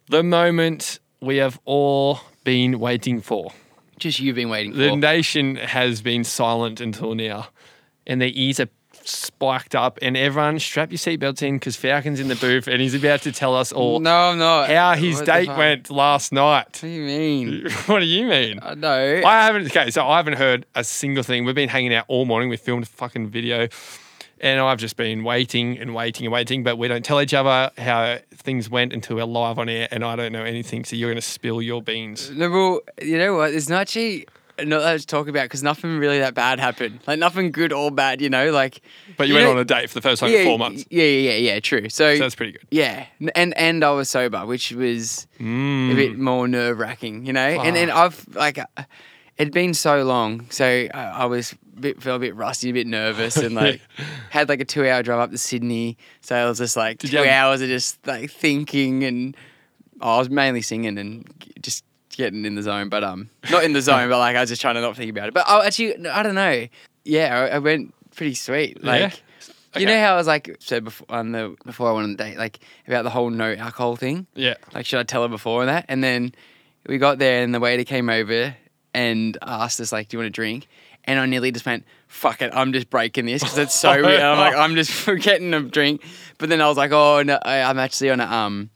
[0.09, 3.51] The moment we have all been waiting for.
[3.99, 4.77] Just you've been waiting for.
[4.77, 4.95] The for.
[4.97, 7.47] nation has been silent until now,
[8.05, 8.69] and their ears are
[9.03, 9.99] spiked up.
[10.01, 13.31] And everyone, strap your seatbelts in because Falcon's in the booth and he's about to
[13.31, 14.69] tell us all no, I'm not.
[14.69, 15.57] how his What the date fuck?
[15.57, 16.65] went last night.
[16.65, 17.69] What do you mean?
[17.87, 18.59] what do you mean?
[18.59, 19.21] Uh, no.
[19.25, 19.65] I haven't.
[19.67, 21.45] Okay, so I haven't heard a single thing.
[21.45, 22.49] We've been hanging out all morning.
[22.49, 23.67] We filmed a fucking video,
[24.39, 26.63] and I've just been waiting and waiting and waiting.
[26.63, 30.03] But we don't tell each other how things went until we're live on air, and
[30.03, 30.83] I don't know anything.
[30.85, 32.31] So you're going to spill your beans.
[32.31, 33.51] No, well, you know what?
[33.51, 34.27] There's not actually
[34.63, 36.99] not that to talk about because nothing really that bad happened.
[37.05, 38.49] Like nothing good or bad, you know.
[38.51, 38.81] Like
[39.15, 40.57] But you, You went know- on a date for the first time yeah, in four
[40.57, 40.83] months.
[40.89, 41.59] Yeah, yeah, yeah, yeah.
[41.59, 41.89] True.
[41.89, 42.63] So, So that's pretty good.
[42.71, 45.91] yeah, and and I was sober, which was Mm.
[45.91, 47.39] a bit more nerve wracking, you know.
[47.47, 48.65] And then I've like, uh,
[49.37, 52.87] it'd been so long, so I, I was bit felt a bit rusty, a bit
[52.87, 53.81] nervous, and like
[54.29, 55.97] had like a two hour drive up to Sydney.
[56.21, 59.35] So I was just like Did two have- hours of just like thinking, and
[60.01, 61.27] oh, I was mainly singing and
[61.61, 64.49] just getting in the zone, but um, not in the zone, but like I was
[64.49, 65.33] just trying to not think about it.
[65.33, 66.67] But oh, actually, I don't know.
[67.05, 68.83] Yeah, I, I went pretty sweet.
[68.83, 69.01] Like.
[69.01, 69.11] Yeah.
[69.75, 72.23] You know how I was like said before on the before I went on the
[72.23, 74.25] date, like about the whole no alcohol thing.
[74.33, 74.55] Yeah.
[74.73, 75.85] Like, should I tell her before that?
[75.87, 76.33] And then
[76.87, 78.55] we got there, and the waiter came over
[78.95, 80.67] and asked us, like, "Do you want a drink?"
[81.07, 84.21] And I nearly just went, "Fuck it, I'm just breaking this because it's so weird."
[84.21, 86.03] I'm like, I'm just getting a drink.
[86.37, 88.69] But then I was like, "Oh no, I- I'm actually on a um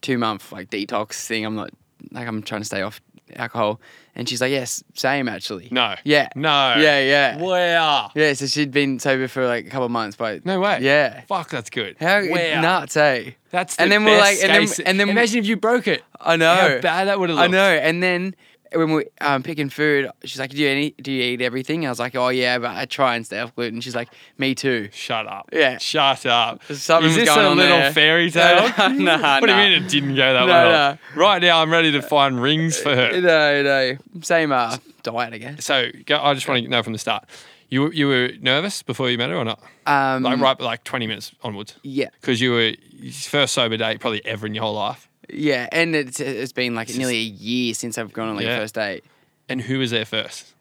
[0.00, 1.44] two month like detox thing.
[1.44, 1.70] I'm not
[2.10, 3.00] like I'm trying to stay off
[3.36, 3.80] alcohol."
[4.16, 5.94] And she's like, "Yes, same actually." No.
[6.04, 6.28] Yeah.
[6.36, 6.76] No.
[6.78, 7.36] Yeah, yeah.
[7.36, 8.12] Wow.
[8.14, 10.78] Yeah, so she'd been sober for like a couple of months, but No way.
[10.80, 11.22] Yeah.
[11.22, 11.96] Fuck, that's good.
[12.00, 12.60] How wow.
[12.62, 13.32] nuts, eh?
[13.50, 15.56] That's the And then we're best like- and then- case- and then- imagine if you
[15.56, 16.02] broke it.
[16.20, 16.54] I know.
[16.54, 17.42] How bad that would have looked.
[17.54, 17.82] I looked.
[17.82, 17.86] know.
[17.88, 18.34] And then
[18.72, 21.02] when we um picking food, she's like, "Do you eat?
[21.02, 23.54] Do you eat everything?" I was like, "Oh yeah, but I try and stay off
[23.54, 25.50] gluten." She's like, "Me too." Shut up.
[25.52, 25.78] Yeah.
[25.78, 26.62] Shut up.
[26.72, 27.92] Something Is this going a on little there.
[27.92, 28.72] fairy tale?
[28.78, 30.98] No, no, what do you mean it didn't go that No, well?
[31.14, 31.20] no.
[31.20, 33.20] Right now, I'm ready to find rings for her.
[33.20, 35.64] No, no, same uh diet, I guess.
[35.64, 37.24] So go, I just want to know from the start.
[37.70, 39.60] You were- you were nervous before you met her or not?
[39.86, 42.72] Um, Like right, like 20 minutes onwards, yeah, because you were
[43.12, 45.08] first sober date probably ever in your whole life.
[45.32, 48.56] Yeah, and it's it's been like nearly a year since I've gone on like Yeah.
[48.56, 49.04] a first date.
[49.48, 50.54] And who was there first?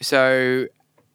[0.00, 0.66] So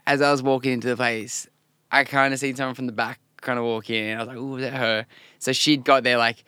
[0.05, 1.47] as I was walking into the place,
[1.91, 4.27] I kind of seen someone from the back kind of walk in, and I was
[4.27, 5.05] like, "Oh, was that her?"
[5.39, 6.43] So she'd got there like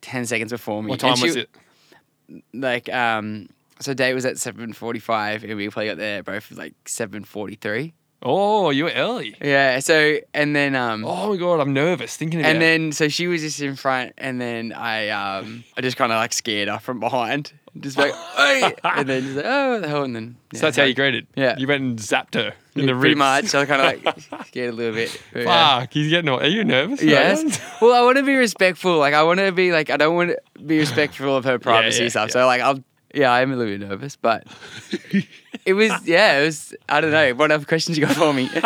[0.00, 0.90] ten seconds before me.
[0.90, 1.50] What time and she- was it?
[2.54, 3.48] Like, um,
[3.80, 7.92] so date was at seven forty-five, and we probably got there both like seven forty-three.
[8.24, 9.34] Oh, you were early.
[9.42, 9.80] Yeah.
[9.80, 11.04] So and then um.
[11.04, 12.50] Oh my god, I'm nervous thinking about.
[12.50, 12.60] And it.
[12.60, 16.16] then, so she was just in front, and then I, um, I just kind of
[16.16, 19.88] like scared her from behind, just like, hey, and then just like, oh, what the
[19.88, 21.26] hell, and then so that's how you greeted.
[21.34, 21.56] Yeah.
[21.58, 23.18] You went and zapped her in yeah, the pretty ribs.
[23.18, 23.44] much.
[23.46, 25.20] So I kind of like scared a little bit.
[25.32, 25.80] but yeah.
[25.80, 26.28] Fuck, he's getting.
[26.28, 27.02] all- Are you nervous?
[27.02, 27.60] Yes.
[27.80, 28.98] well, I want to be respectful.
[28.98, 32.04] Like, I want to be like, I don't want to be respectful of her privacy
[32.04, 32.28] yeah, stuff.
[32.28, 32.32] yeah.
[32.34, 32.78] So, like, I'll,
[33.14, 34.46] yeah, I am a little bit nervous, but
[35.66, 37.34] it was, yeah, it was, I don't know.
[37.34, 38.46] What other questions you got for me?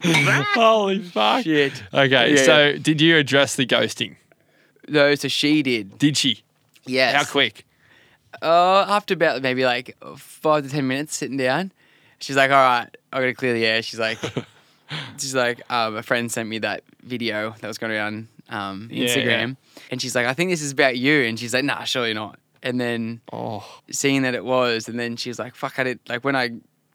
[0.54, 1.44] Holy fuck.
[1.44, 1.82] Shit.
[1.92, 4.16] Okay, Yeah, so did you address the ghosting?
[4.88, 5.98] No, so she did.
[5.98, 6.42] Did she?
[6.86, 7.14] Yes.
[7.14, 7.64] How quick?
[8.42, 11.72] Uh, after about maybe like five to ten minutes sitting down,
[12.20, 14.18] she's like, "All right, I gotta clear the air." She's like,
[15.18, 19.06] "She's like, um, a friend sent me that video that was going around um, Yeah,
[19.08, 19.56] Instagram,
[19.90, 22.38] and she's like, I think this is about you." And she's like, "Nah, surely not."
[22.68, 26.24] And then Oh, seeing that it was, and then she's like, "Fuck, I did." Like
[26.24, 26.50] when I,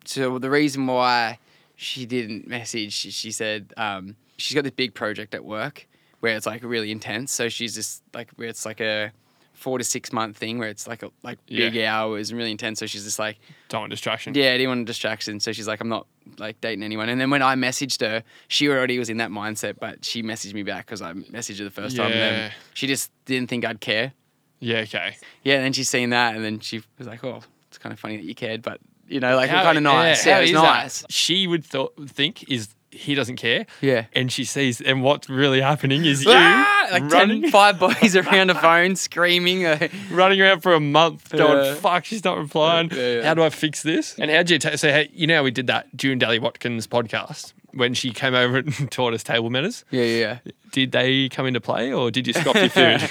[0.05, 1.39] so the reason why
[1.75, 5.87] she didn't message, she, she said um, she's got this big project at work
[6.19, 7.31] where it's like really intense.
[7.31, 9.11] So she's just like where it's like a
[9.53, 11.69] four to six month thing where it's like a, like Yeah.
[11.69, 12.79] big hours and really intense.
[12.79, 13.37] So she's just like,
[13.69, 14.33] don't want distraction.
[14.35, 15.39] yeah, I didn't want distraction.
[15.39, 16.07] So she's like, I'm not
[16.39, 17.09] like dating anyone.
[17.09, 20.53] And then when I messaged her, she already was in that mindset, but she messaged
[20.53, 22.11] me back because I messaged her the first time.
[22.11, 22.31] And Yeah.
[22.41, 24.13] then she just didn't think I'd care.
[24.61, 25.17] Yeah, okay.
[25.43, 27.99] Yeah, and then she's seen that, and then she was like, "Oh, it's kind of
[27.99, 30.25] funny that you cared, but you know, like How- kind of nice.
[30.25, 30.61] Yeah, how it was is that?
[30.63, 31.05] nice.
[31.09, 33.65] She would th- think is he doesn't care.
[33.79, 34.05] Yeah.
[34.13, 36.87] And she sees, and what's really happening is you Ah!
[36.91, 39.65] Like running, 10, five boys around a phone screaming.
[39.65, 41.73] uh, running around for a month going, Yeah.
[41.75, 42.89] fuck, she's not replying.
[42.91, 43.23] Yeah, yeah.
[43.23, 44.19] How do I fix this?
[44.19, 47.53] And how'd you, ta- so how, you know how we did that June Dally-Watkins podcast
[47.73, 49.85] when she came over and taught us table manners?
[49.89, 50.39] yeah, yeah.
[50.73, 53.01] Did they come into play or did you stop your food?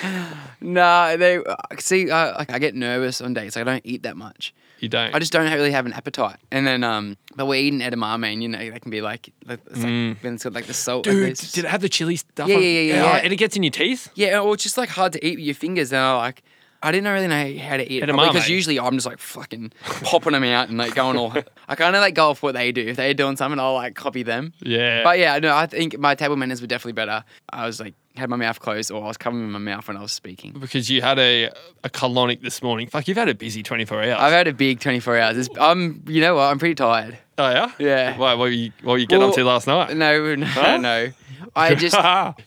[0.60, 2.10] No, they uh, see.
[2.10, 3.56] Uh, like I get nervous on dates.
[3.56, 4.54] I don't eat that much.
[4.80, 5.14] You don't.
[5.14, 6.36] I just don't really have an appetite.
[6.50, 9.60] And then, um, but we're eating edamame, and you know, that can be like, like
[9.66, 11.06] it's like when it's got like the salt.
[11.06, 11.38] like Mm.
[11.40, 12.48] Dude, did it have the chili stuff?
[12.48, 13.16] Yeah, on- yeah, yeah, yeah, yeah.
[13.22, 14.08] And it gets in your teeth?
[14.14, 15.92] Yeah, or it's just like hard to eat with your fingers.
[15.92, 16.42] And I like,
[16.82, 20.32] I didn't really know how to eat it because usually I'm just like fucking popping
[20.32, 21.34] them out and like going all.
[21.68, 22.86] I kind of like go off what they do.
[22.88, 24.54] If they're doing something, I'll like copy them.
[24.60, 25.02] Yeah.
[25.04, 27.24] But yeah, no, I think my table manners were definitely better.
[27.50, 30.02] I was like had my mouth closed or I was covering my mouth when I
[30.02, 30.52] was speaking.
[30.58, 31.50] because you had a,
[31.84, 32.88] a colonic this morning.
[32.88, 34.16] Fuck, you've had a busy 24 hours.
[34.18, 35.38] I've had a big 24 hours.
[35.38, 36.42] It's, I'm, you know what?
[36.42, 37.16] I'm pretty tired.
[37.38, 37.72] oh, yeah?
[37.78, 38.18] Yeah.
[38.18, 39.96] Why, what, were you, what were you getting Well, up to last night?
[39.96, 41.12] No, no, no.
[41.54, 41.96] I just,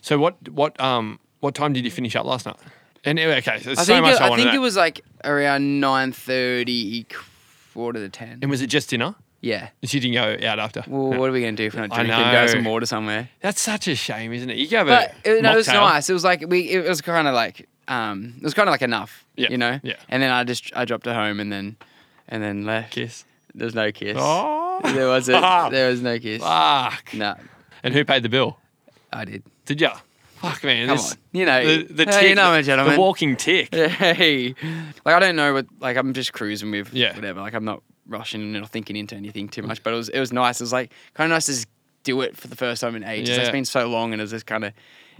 [0.02, 2.56] so what what um what time did you finish up last night?
[3.04, 5.02] And okay, so there's so think, much it, I, I to think it was like
[5.24, 7.06] around 9:30,
[7.74, 8.38] quarter to 10.
[8.42, 9.14] And was it just dinner?
[9.40, 9.68] Yeah.
[9.82, 10.82] You didn't go out after?
[10.86, 12.32] Well, what are we gonna do if we're not I drinking?
[12.32, 13.28] Go some water somewhere.
[13.42, 14.56] That's such a shame, isn't it?
[14.56, 16.08] You go But it, no, it was nice.
[16.08, 16.70] It was like we.
[16.70, 18.34] It was kind of like um.
[18.38, 19.26] It was kind of like enough.
[19.36, 19.80] Yeah, You know.
[19.82, 19.96] yeah.
[20.08, 21.76] And then I just I dropped her home and then
[22.26, 22.92] and then left.
[22.92, 23.26] Kiss.
[23.54, 24.16] There's no kiss.
[24.18, 26.42] Oh, There was a, there was no kiss.
[26.42, 27.12] fuck.
[27.12, 27.36] No,
[27.82, 28.58] And who paid the bill?
[29.12, 29.42] I did.
[29.66, 29.98] Did ya?
[30.50, 30.88] Fuck, man.
[30.88, 31.12] Come on.
[31.32, 31.64] You know.
[31.64, 32.34] The, the hey, tick, you
[32.76, 32.90] know.
[32.90, 33.74] The walking tick.
[33.74, 34.54] Hey,
[35.04, 37.14] like I don't know what like I'm just cruising with Yeah.
[37.14, 37.40] whatever.
[37.40, 39.82] Like I'm not rushing or thinking into anything too much.
[39.82, 40.60] But it was it was nice.
[40.60, 41.68] It was like kind of nice to just
[42.02, 43.36] do it for the first time in ages.
[43.36, 43.42] Yeah.
[43.42, 44.72] It's been so long, and it was just kind of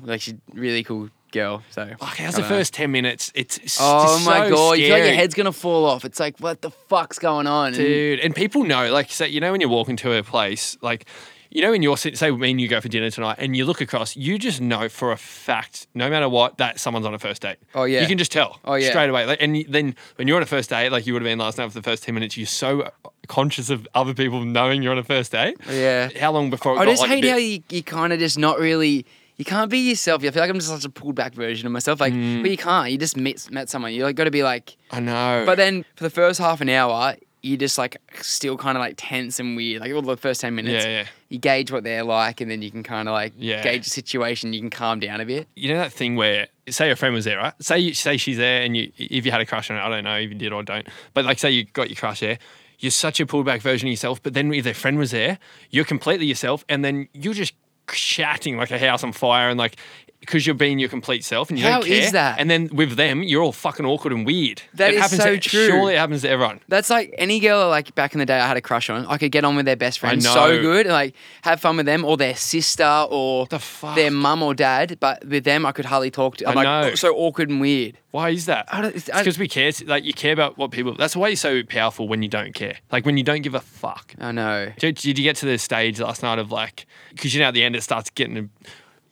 [0.02, 1.62] like she's really cool girl.
[1.70, 2.48] So Fuck, how's the know.
[2.48, 3.32] first 10 minutes?
[3.34, 4.72] It's, it's Oh my so god!
[4.78, 6.04] You feel like your head's gonna fall off.
[6.04, 7.72] It's like what the fuck's going on?
[7.72, 11.06] Dude, and people know, like, so, you know, when you walk into a place, like,
[11.54, 13.80] you know, in your say me and you go for dinner tonight, and you look
[13.80, 17.40] across, you just know for a fact, no matter what, that someone's on a first
[17.42, 17.56] date.
[17.74, 18.02] Oh, yeah.
[18.02, 18.58] you can just tell.
[18.64, 18.90] Oh, yeah.
[18.90, 19.24] straight away.
[19.24, 21.56] Like, and then when you're on a first date, like you would have been last
[21.56, 22.90] night for the first ten minutes, you're so
[23.28, 25.56] conscious of other people knowing you're on a first date.
[25.70, 26.10] Yeah.
[26.18, 26.74] How long before?
[26.76, 29.06] It I just like, hate bit- how you, you kind of just not really.
[29.36, 30.22] You can't be yourself.
[30.24, 31.98] I feel like I'm just such a pulled back version of myself.
[32.00, 32.42] Like, Mm.
[32.42, 32.92] but you can't.
[32.92, 33.92] You just met, met someone.
[33.92, 34.76] You like got to be like.
[34.92, 35.42] I know.
[35.44, 38.94] But then for the first half an hour, you just like still kind of like
[38.96, 39.80] tense and weird.
[39.80, 41.06] Like all the first ten minutes, Yeah, yeah.
[41.34, 43.62] You gauge what they're like, and then you can kind of like Yeah.
[43.62, 44.52] gauge the situation.
[44.52, 45.48] You can calm down a bit.
[45.56, 47.52] you know that thing where say your friend was there, right?
[47.60, 49.88] Say you, say she's there, and you if you had a crush on her, I
[49.90, 52.38] don't know if you did or don't, but like say you got your crush there,
[52.78, 54.22] you're such a pulled back version of yourself.
[54.22, 55.38] But then if their friend was there,
[55.70, 57.54] you're completely yourself, and then you're just
[57.92, 59.76] chatting like a house on fire, and like
[60.24, 62.02] because you're being your complete self, and you How don't care.
[62.02, 62.38] is that?
[62.38, 64.62] And then with them, you're all fucking awkward and weird.
[64.74, 65.66] That it is happens so to, true.
[65.66, 66.60] Surely it happens to everyone.
[66.68, 69.06] That's like any girl like back in the day I had a crush on.
[69.06, 70.34] I could get on with their best friend know.
[70.34, 73.94] so good, and, like have fun with them or their sister or The fuck?
[73.96, 74.98] their mum or dad.
[75.00, 76.48] But with them, I could hardly talk to.
[76.48, 76.94] I'm I like know.
[76.94, 77.98] so awkward and weird.
[78.10, 78.68] Why is that?
[78.72, 79.72] I don't- it's I- because we care.
[79.86, 80.94] Like you care about what people.
[80.94, 82.76] That's why you're so powerful when you don't care.
[82.92, 84.14] Like when you don't give a fuck.
[84.20, 84.72] I know.
[84.78, 87.54] Did, did you get to the stage last night of like, because you know at
[87.54, 88.50] the end it starts getting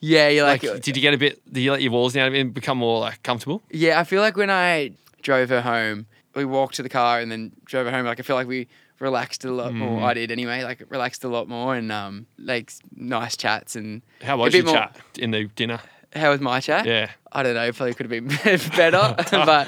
[0.05, 1.41] Yeah, you're like, like, did you get a bit?
[1.51, 3.61] Did you let your walls down and become more like comfortable?
[3.71, 3.99] yeah.
[3.99, 7.51] I feel like when I drove her home, we walked to the car and then
[7.63, 8.05] drove her home.
[8.05, 8.67] Like I feel like we
[8.99, 9.99] relaxed a lot more.
[10.01, 10.03] Mm.
[10.03, 10.63] I did anyway.
[10.63, 14.75] Like relaxed a lot more and um like nice chats and How was your more-
[14.75, 15.79] chat in the dinner?
[16.15, 16.85] How was my chat?
[16.85, 17.09] Yeah.
[17.31, 17.71] I don't know.
[17.71, 18.27] Probably could have been
[18.75, 19.67] better, but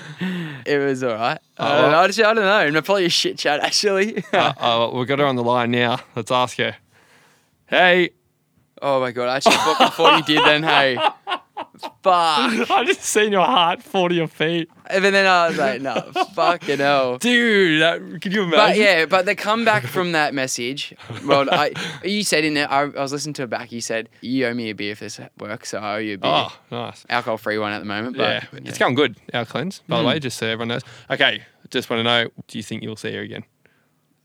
[0.65, 1.39] it was all right.
[1.57, 1.81] I Oh.
[1.81, 1.97] don't know.
[1.99, 2.81] I, just, I don't know.
[2.81, 4.23] Probably a shit chat actually.
[4.33, 6.01] uh, uh, we've got her on the line now.
[6.15, 6.75] Let's ask her.
[7.67, 8.11] Hey,
[8.85, 9.27] oh my god!
[9.29, 10.45] I actually thought before you did.
[10.45, 10.95] Then hey,
[12.03, 12.69] fuck.
[12.71, 16.11] I just seen your heart fall to your feet, And then I was like, no,
[16.33, 17.17] fucking hell.
[17.19, 17.81] dude.
[17.81, 18.59] That, can you imagine?
[18.59, 20.93] But yeah, but the comeback from that message.
[21.25, 23.71] Well, I, you said in it, I, I was listening to it back.
[23.71, 26.17] You said you owe me a beer if this works, so I owe you a
[26.17, 26.31] beer.
[26.33, 27.05] Oh, nice.
[27.09, 28.17] Alcohol free one at the moment.
[28.17, 29.17] But, Yeah, it's going good.
[29.33, 30.03] Our cleanse, by Hmm.
[30.03, 30.81] the way, just so everyone knows.
[31.09, 32.29] Okay, just want to know.
[32.47, 33.43] Do you think you'll see her again?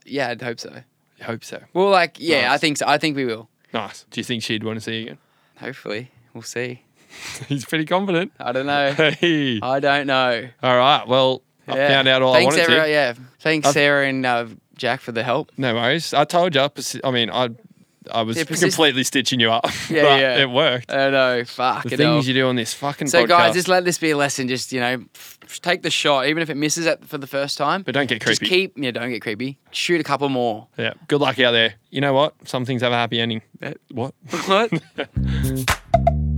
[0.06, 0.82] yeah, I'd hope so.
[1.20, 1.62] I hope so.
[1.74, 2.86] Well, like, yeah, I think so.
[2.88, 3.49] I think we will.
[3.72, 4.04] Nice.
[4.10, 5.18] Do you think she'd want to see you again?
[5.58, 6.82] Hopefully, we'll see.
[7.48, 8.32] He's pretty confident.
[8.40, 8.92] I don't know.
[8.92, 9.60] Hey.
[9.62, 10.48] I don't know.
[10.62, 11.06] All right.
[11.06, 11.88] Well, I Yeah.
[11.88, 12.90] found out all Thanks, I wanted Sarah, to.
[12.90, 15.50] Yeah, thanks, I've- Sarah and uh, Jack for the help.
[15.56, 16.14] No worries.
[16.14, 16.68] I told you.
[17.04, 17.50] I mean, I,
[18.10, 19.66] I was Yeah, completely stitching you up.
[19.90, 20.38] Yeah, but yeah.
[20.42, 20.90] It worked.
[20.92, 21.44] I know.
[21.44, 23.28] Fuck the things you do on this fucking So, podcast.
[23.28, 24.48] guys, just let this be a lesson.
[24.48, 27.58] Just you know, f- take the shot, even if it misses it for the first
[27.58, 27.82] time.
[27.82, 28.38] but don't get creepy.
[28.38, 28.72] just keep.
[28.76, 29.58] Yeah, don't get creepy.
[29.70, 30.68] Shoot a couple more.
[30.78, 30.94] yeah.
[31.08, 31.74] Good luck out there.
[31.90, 32.34] You know what?
[32.48, 33.42] Some things have a happy ending.
[33.90, 34.14] What?
[34.46, 34.70] What?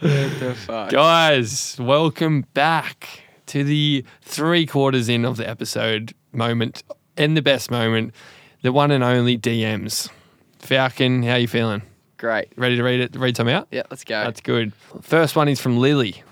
[0.00, 0.90] the fuck?
[0.90, 6.82] Guys, welcome back to the three quarters in of the episode moment
[7.16, 8.14] and the best moment,
[8.62, 10.10] the one and only DMs.
[10.58, 11.82] Falcon, how you feeling?
[12.16, 12.48] Great.
[12.56, 13.16] Ready to read it?
[13.16, 13.68] Read some out?
[13.70, 14.24] Yeah, let's go.
[14.24, 14.72] That's good.
[15.02, 16.22] First one is from Lily.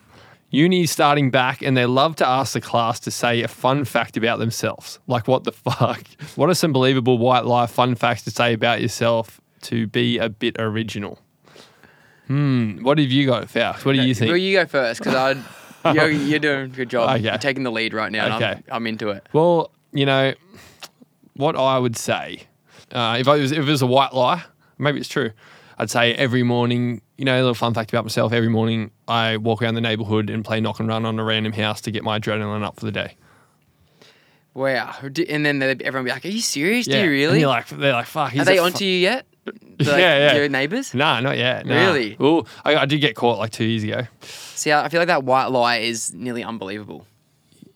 [0.50, 3.84] Uni is starting back and they love to ask the class to say a fun
[3.84, 4.98] fact about themselves.
[5.06, 6.02] Like, what the fuck?
[6.34, 10.28] What are some believable white lie fun facts to say about yourself to be a
[10.28, 11.18] bit original?
[12.26, 12.82] Hmm.
[12.82, 13.84] What have you got, Faust?
[13.84, 14.28] What do you think?
[14.30, 15.42] Well, you go first because I.
[15.94, 17.10] You're, you're doing a good job.
[17.10, 17.22] Okay.
[17.22, 18.24] You're taking the lead right now.
[18.24, 18.52] And Okay.
[18.54, 19.24] I'm, I'm into it.
[19.32, 20.34] Well, you know,
[21.34, 22.40] what I would say,
[22.90, 24.42] uh, if, I was, if it was a white lie,
[24.78, 25.30] maybe it's true.
[25.78, 28.32] I'd say every morning, you know, a little fun fact about myself.
[28.32, 31.52] Every morning, I walk around the neighborhood and play knock and run on a random
[31.52, 33.14] house to get my adrenaline up for the day.
[34.54, 34.92] Wow.
[35.02, 36.86] And then everyone be like, "Are you serious?
[36.86, 36.96] Do Yeah.
[36.98, 37.40] you And really?
[37.40, 38.34] you're like, they're like, fuck.
[38.34, 39.24] Are they onto fu- you yet?
[39.46, 40.34] Like, Yeah, yeah.
[40.34, 40.94] Your neighbors?
[40.94, 41.66] Nah, not yet.
[41.66, 41.74] Nah.
[41.74, 42.16] Really?
[42.18, 44.06] Oh, I, I did get caught like two years ago.
[44.22, 47.06] See, I feel like that white lie is nearly unbelievable.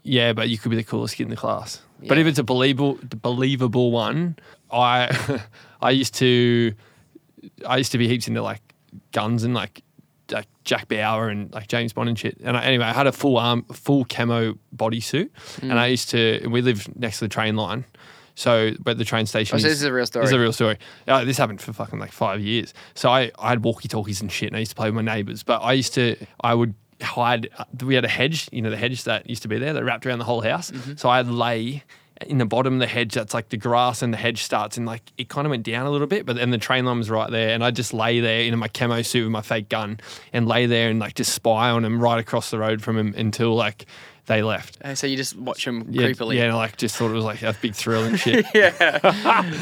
[0.02, 1.82] Yeah, but you could be the coolest kid in the class.
[2.06, 4.36] But if it's a believable, believable one,
[4.72, 5.40] I,
[5.82, 6.72] I used to,
[7.66, 8.62] I used to be heaps into like
[9.12, 9.82] guns and like,
[10.30, 12.38] like Jack Bauer and like James Bond and shit.
[12.42, 15.62] And I, anyway, I had a full arm, full camo bodysuit, mm.
[15.62, 16.46] and I used to.
[16.48, 17.84] We lived next to the train line,
[18.40, 19.54] so but the train station.
[19.56, 20.24] Oh, so is- this is a real story.
[20.24, 20.78] This is a real story.
[21.06, 22.72] Uh, this happened for fucking like five years.
[22.94, 25.14] So I, I had walkie talkies and shit, and I used to play with my
[25.14, 25.42] neighbors.
[25.42, 27.50] But I used to, I would hide.
[27.58, 29.84] uh, We had a hedge, you know, the hedge that used to be there that
[29.84, 30.70] wrapped around the whole house.
[30.70, 30.96] Mm-hmm.
[30.96, 31.84] So I'd lay
[32.26, 33.14] in the bottom of the hedge.
[33.14, 35.86] That's like the grass, and the hedge starts, and like it kind of went down
[35.86, 38.20] a little bit, but then the train line was right there, and I just lay
[38.20, 40.00] there in my camo suit with my fake gun,
[40.32, 43.14] and lay there and like just spy on them right across the road from him
[43.16, 43.86] until like
[44.30, 44.78] they left.
[44.82, 46.36] Uh, So you just watch them Yeah, creepily.
[46.36, 48.46] yeah, like just thought it was like a big thrill and shit.
[48.54, 48.72] yeah.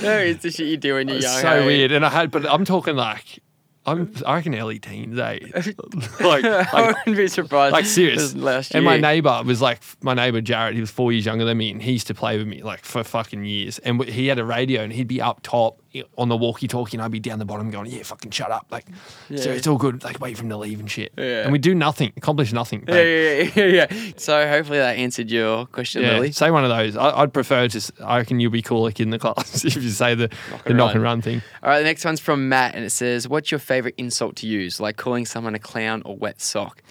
[0.02, 1.40] no, it's the shit you do when you're young.
[1.40, 1.66] so hey?
[1.66, 1.90] weird.
[1.92, 3.40] And I had, but I'm talking like,
[3.86, 5.38] I'm, I reckon early teens, eh?
[6.20, 7.72] like, I wouldn't be surprised.
[7.72, 8.34] like serious.
[8.34, 10.74] Last And my neighbor was like my neighbor Jared.
[10.74, 12.84] He was four years younger than me, and he used to play with me like
[12.84, 13.78] for fucking years.
[13.78, 15.80] And he had a radio, and he'd be up top
[16.16, 18.86] on the walkie-talkie, and I'd be down the bottom going, "Yeah, fucking shut up!" Like,
[19.34, 19.56] so Yeah.
[19.56, 20.02] it's all good.
[20.04, 21.12] Like, wait for him to leave and shit.
[21.16, 21.42] Yeah.
[21.42, 22.84] And we do nothing, accomplish nothing.
[22.88, 24.12] Yeah, yeah, yeah, yeah.
[24.16, 26.32] So hopefully that answered your question, Yeah, Lily.
[26.32, 26.96] say one of those.
[26.96, 27.92] I, I'd prefer to.
[28.04, 30.34] I reckon you'll be cooler kid in the class if you say the the
[30.66, 31.42] and knock and run thing.
[31.62, 34.46] All right, the next one's from Matt, and it says, "What's your favorite insult to
[34.46, 34.80] use?
[34.80, 36.82] Like calling someone a clown or wet sock."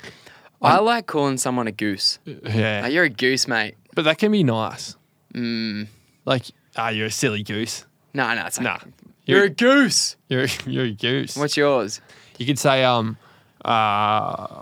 [0.62, 2.17] I like calling someone a goose.
[2.26, 3.76] Yeah, you're a goose, mate.
[3.93, 4.96] but that can be nice.
[5.36, 5.88] Mm.
[6.26, 7.86] Like, ah, you're a silly goose.
[8.13, 8.78] No, no, it's Nah,
[9.26, 10.15] you're, you're a goose.
[10.30, 11.36] you're you're a goose.
[11.38, 12.02] What's yours?
[12.38, 13.17] You could say, um,
[13.65, 14.62] uh,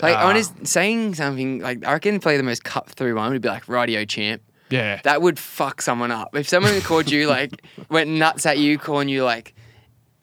[0.00, 3.42] Like, uh, honest, saying something like I reckon play the most cut through one would
[3.42, 4.42] be like radio champ.
[4.70, 6.34] yeah, That would fuck someone up.
[6.34, 9.54] If someone called you like went nuts at you, calling you like,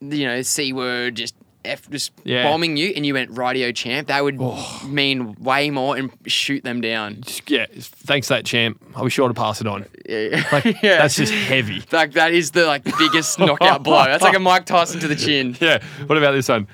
[0.01, 1.35] you know, c word, just
[1.69, 2.43] f, just Yeah.
[2.43, 4.81] bombing you, and you went radio champ, that would oh.
[4.87, 7.23] mean way more and shoot them down.
[7.47, 7.65] Yeah.
[7.71, 8.81] Thanks, to that champ.
[8.95, 9.85] I'll be sure to pass it on.
[10.07, 10.97] Yeah, Like, yeah.
[10.97, 11.83] that's just heavy.
[11.91, 14.05] like that is the like biggest knockout blow.
[14.05, 15.55] That's like a Mike Tyson to the chin.
[15.59, 15.83] Yeah.
[16.05, 16.67] What about this one?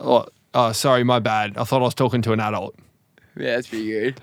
[0.00, 1.56] Oh, oh, sorry, my bad.
[1.56, 2.74] I thought I was talking to an adult.
[3.36, 4.20] Yeah, that's pretty good.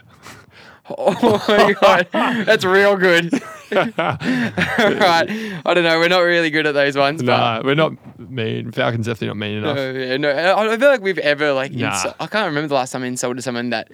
[0.90, 2.08] Oh my god,
[2.46, 3.34] that's real good.
[3.76, 5.28] All right,
[5.66, 5.98] I don't know.
[6.00, 8.72] We're not really good at those ones, but Nah, we're not mean.
[8.72, 9.78] Falcon's definitely not mean enough.
[9.78, 11.72] Uh, yeah, no, I I feel like we've ever like.
[11.72, 12.14] Nah.
[12.20, 13.90] I can't remember the last time I insulted someone that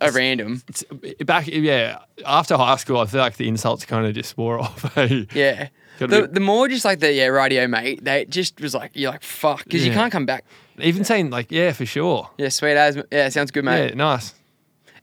[0.00, 0.62] a random.
[0.68, 0.84] It's,
[1.24, 1.98] back, yeah.
[2.24, 4.96] After high school, I feel like the insults kind of just wore off.
[4.96, 5.24] eh?
[5.34, 5.68] Yeah.
[5.98, 9.12] The, be- the more just like the yeah radio mate, they just was like you're
[9.12, 10.44] like fuck because you can't come back.
[10.78, 12.30] Even saying like, yeah, for sure.
[12.36, 13.90] Yeah, sweet as yeah, sounds good, mate.
[13.90, 14.34] Yeah, nice.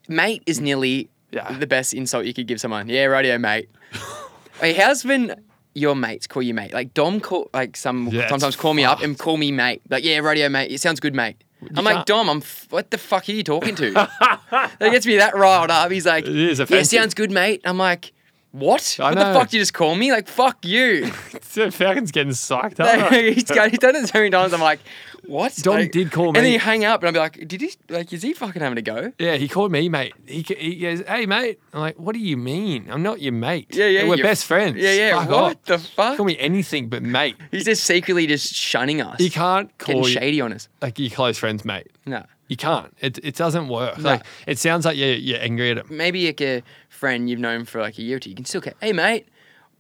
[0.08, 0.64] Mate is mm.
[0.64, 1.58] nearly Yeah.
[1.58, 2.90] the best insult you could give someone.
[2.90, 3.70] Yeah, radio mate.
[4.60, 5.36] hey, how's been
[5.74, 6.74] your mates call you mate?
[6.74, 9.82] Like Dom call like some Yeah, sometimes call me up and call me mate.
[9.90, 10.72] Like yeah, radio mate.
[10.72, 11.44] It sounds good, mate.
[11.76, 12.30] I'm like can't- Dom.
[12.30, 13.92] I'm f- what the fuck are you talking to?
[14.52, 15.92] that gets me that riled up.
[15.92, 17.62] He's like, It is yeah, sounds good, mate.
[17.66, 18.14] I'm like,
[18.52, 18.98] what?
[19.00, 20.12] I what the fuck did you just call me?
[20.12, 21.08] Like fuck you.
[21.12, 23.12] Falcon's getting psyched up.
[23.14, 24.54] he's, got, he's done it so many times.
[24.54, 24.80] I'm like,
[25.26, 25.66] what?
[25.66, 26.40] Like- did call me.
[26.40, 27.72] and then you hang up, and I'll be like, did he?
[27.90, 29.12] Like, is he fucking having a go?
[29.20, 30.14] Yeah, he called me mate.
[30.26, 32.90] He, he goes, "Hey mate." I'm like, "What do you mean?
[32.90, 33.68] I'm not your mate.
[33.76, 34.78] Yeah, yeah, We're best friends.
[34.78, 35.20] Yeah, yeah.
[35.20, 35.64] Fuck what off.
[35.64, 36.18] the fuck?
[36.18, 37.38] Call me anything but mate.
[37.52, 39.18] He's just secretly just shunning us.
[39.20, 40.68] He can't getting call you, shady on us.
[40.82, 41.88] like your close friends mate.
[42.06, 42.26] No.
[42.52, 42.94] You can't.
[43.00, 43.98] It, it doesn't work.
[43.98, 44.04] No.
[44.04, 45.88] Like it sounds like you're, you're angry at him.
[45.90, 48.60] Maybe like a friend you've known for like a year or two, you can still
[48.60, 49.30] get, hey mate.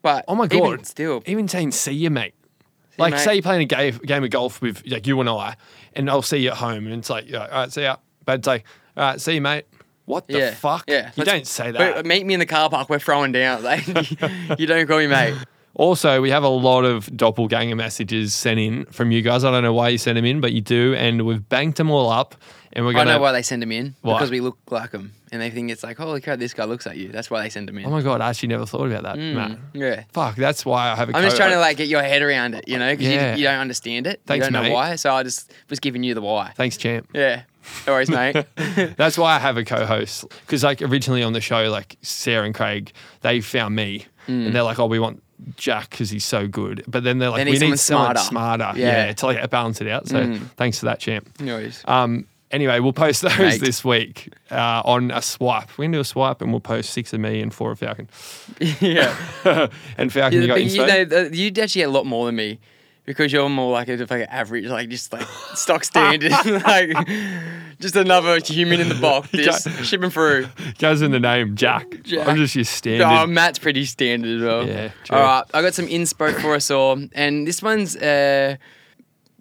[0.01, 2.33] But Oh my god, even still, even saying see you mate.
[2.97, 3.19] like mate.
[3.19, 5.57] say you're playing a game, game of golf with like you and I,
[5.95, 7.97] and I'll see you at home, and it's like, yeah, all right, see ya.
[8.23, 8.63] But it's like,
[8.95, 9.65] all right, see you mate.
[10.05, 10.85] What the yeah, fuck?
[10.87, 12.05] Yeah, You don't say that.
[12.05, 12.89] meet me in the car park.
[12.89, 13.63] We're throwing down.
[13.63, 13.85] Like,
[14.57, 15.35] you don't call me mate.
[15.75, 19.45] Also, we have a lot of doppelganger messages sent in from you guys.
[19.45, 21.89] I don't know why you sent them in, but you do, and we've banked them
[21.89, 22.35] all up,
[22.73, 23.13] and we're I gonna.
[23.13, 24.13] know why they send them in Why?
[24.13, 26.85] because we look like them, and they think it's like, holy crap, this guy looks
[26.85, 27.09] like you.
[27.09, 27.85] That's why they send them in.
[27.85, 29.57] Oh my god, I actually never thought about that, Mm, Matt.
[29.73, 30.03] Yeah.
[30.13, 31.15] Fuck, that's why I have a.
[31.17, 33.33] I'm just trying to like get your head around it, you know, because Yeah.
[33.35, 34.21] you, you don't understand it.
[34.25, 34.95] Thanks, you don't know why.
[34.95, 36.51] So I just was giving you the why.
[36.55, 37.07] Thanks, champ.
[37.13, 37.43] Yeah.
[37.85, 38.45] No worries, mate.
[38.97, 42.55] That's why I have a co-host because, like, originally on the show, like Sarah and
[42.55, 44.45] Craig, they found me, Mm.
[44.47, 45.23] and they're like, "Oh, we want
[45.57, 48.57] Jack because he's so good," but then they're like, They "We need someone someone smarter."
[48.59, 49.05] smarter, Yeah.
[49.07, 49.13] yeah.
[49.13, 51.27] to like balance it out." So, thanks for that, champ.
[51.39, 51.81] no worries.
[51.85, 53.61] Um, anyway, we'll post those Mate.
[53.61, 55.77] this week uh, on a swipe.
[55.77, 58.09] We're gonna do a swipe, and we'll post six of me and four of Falcon.
[58.79, 59.15] yeah.
[59.97, 62.35] and Falcon, Yeah, you got you know, the- you'd actually get a lot more than
[62.35, 62.59] me
[63.05, 67.07] because you're more like a like an average, like just like stock standard, like
[67.79, 70.47] just another human in the box, just shipping through.
[70.77, 71.87] Goes in the name, Jack.
[72.03, 72.27] Jack.
[72.27, 73.05] I'm just your standard.
[73.05, 74.67] Oh, Matt's pretty standard as well.
[74.67, 75.17] Yeah, true.
[75.17, 78.57] All right, I got some inspo for us all, and this one's uh,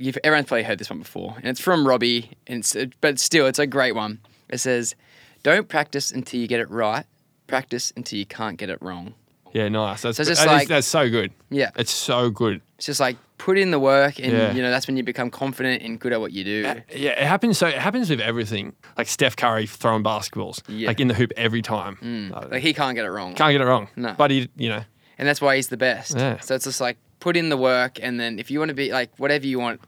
[0.00, 3.46] you've everyone's probably heard this one before, and it's from Robbie, and it's, but still,
[3.46, 4.18] it's a great one.
[4.48, 4.94] It says,
[5.42, 7.04] "Don't practice until you get it right.
[7.46, 9.14] Practice until you can't get it wrong."
[9.52, 10.02] yeah, nice.
[10.02, 11.32] That's So that is- like- that's so good.
[11.50, 11.70] Yeah.
[11.76, 12.60] It's so good.
[12.78, 14.52] It's just like put in the work, and Yeah.
[14.52, 16.60] you know that's when you become confident and good at what you do.
[16.94, 17.58] Yeah, it happens.
[17.58, 18.74] So it happens with everything.
[18.96, 20.86] Like Steph Curry throwing basketballs, Yeah.
[20.86, 22.30] like in the hoop every time.
[22.32, 23.88] Uh, Like he can't get it wrong, Can't get it wrong.
[23.96, 24.14] No.
[24.16, 24.84] but he, you know,
[25.18, 26.16] and that's why he's the best.
[26.16, 26.38] Yeah.
[26.38, 28.90] So it's just like put in the work, and then if you want to be
[28.90, 29.80] like whatever you want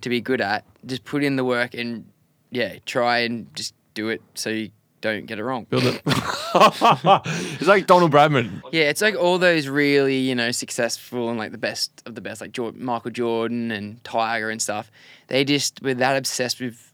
[0.00, 2.06] to be good at, just put in the work and
[2.50, 4.70] yeah, try and just do it so you
[5.00, 5.64] don't get it wrong.
[5.64, 6.02] build it.
[6.06, 8.62] it's like Donald Bradman.
[8.72, 12.20] Yeah, it's like all those really, you know, successful and like the best of the
[12.20, 14.90] best, like Michael Jordan and Tiger and stuff.
[15.28, 16.92] They just were that obsessed with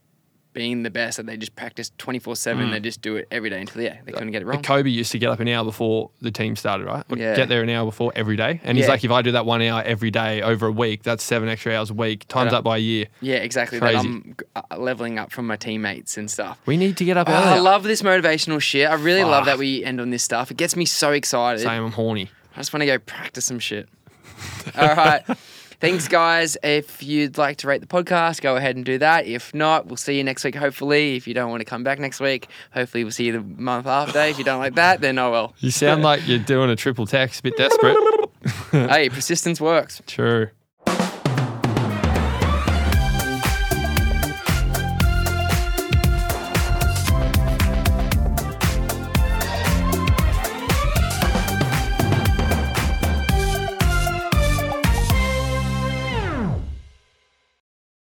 [0.53, 2.71] being the best that they just practice 24 7.
[2.71, 4.63] They just do it every day until, yeah, they couldn't get it wrong.
[4.63, 7.05] Kobe used to get up an hour before the team started, right?
[7.15, 7.35] Yeah.
[7.37, 8.61] Get there an hour before every day.
[8.63, 8.93] And he's Yeah.
[8.93, 11.75] like, if I do that one hour every day over a week, that's seven extra
[11.75, 12.27] hours a week.
[12.29, 12.59] Times Yeah.
[12.59, 13.07] up by a year.
[13.21, 13.79] Yeah, exactly.
[13.79, 14.09] That Crazy.
[14.09, 16.59] I'm uh, leveling up from my teammates and stuff.
[16.67, 17.45] We need to get up Oh, early.
[17.45, 18.89] I love this motivational shit.
[18.91, 20.51] I really love that we end on this stuff.
[20.51, 21.61] It gets me so excited.
[21.63, 22.31] Same, I'm horny.
[22.55, 23.89] I just want to go practice some shit.
[24.77, 25.23] All right.
[25.83, 26.57] Thanks, guys.
[26.62, 29.26] If you'd like to rate the podcast, go ahead and do that.
[29.26, 31.16] If not, we'll see you next week, hopefully.
[31.16, 33.89] If you don't want to come back next week, hopefully we'll see you the month
[33.89, 34.20] after.
[34.20, 35.55] If you don't like that, then oh well.
[35.59, 37.97] You sound like you're doing a triple text, a bit desperate.
[38.70, 40.01] hey, persistence works.
[40.07, 40.51] True.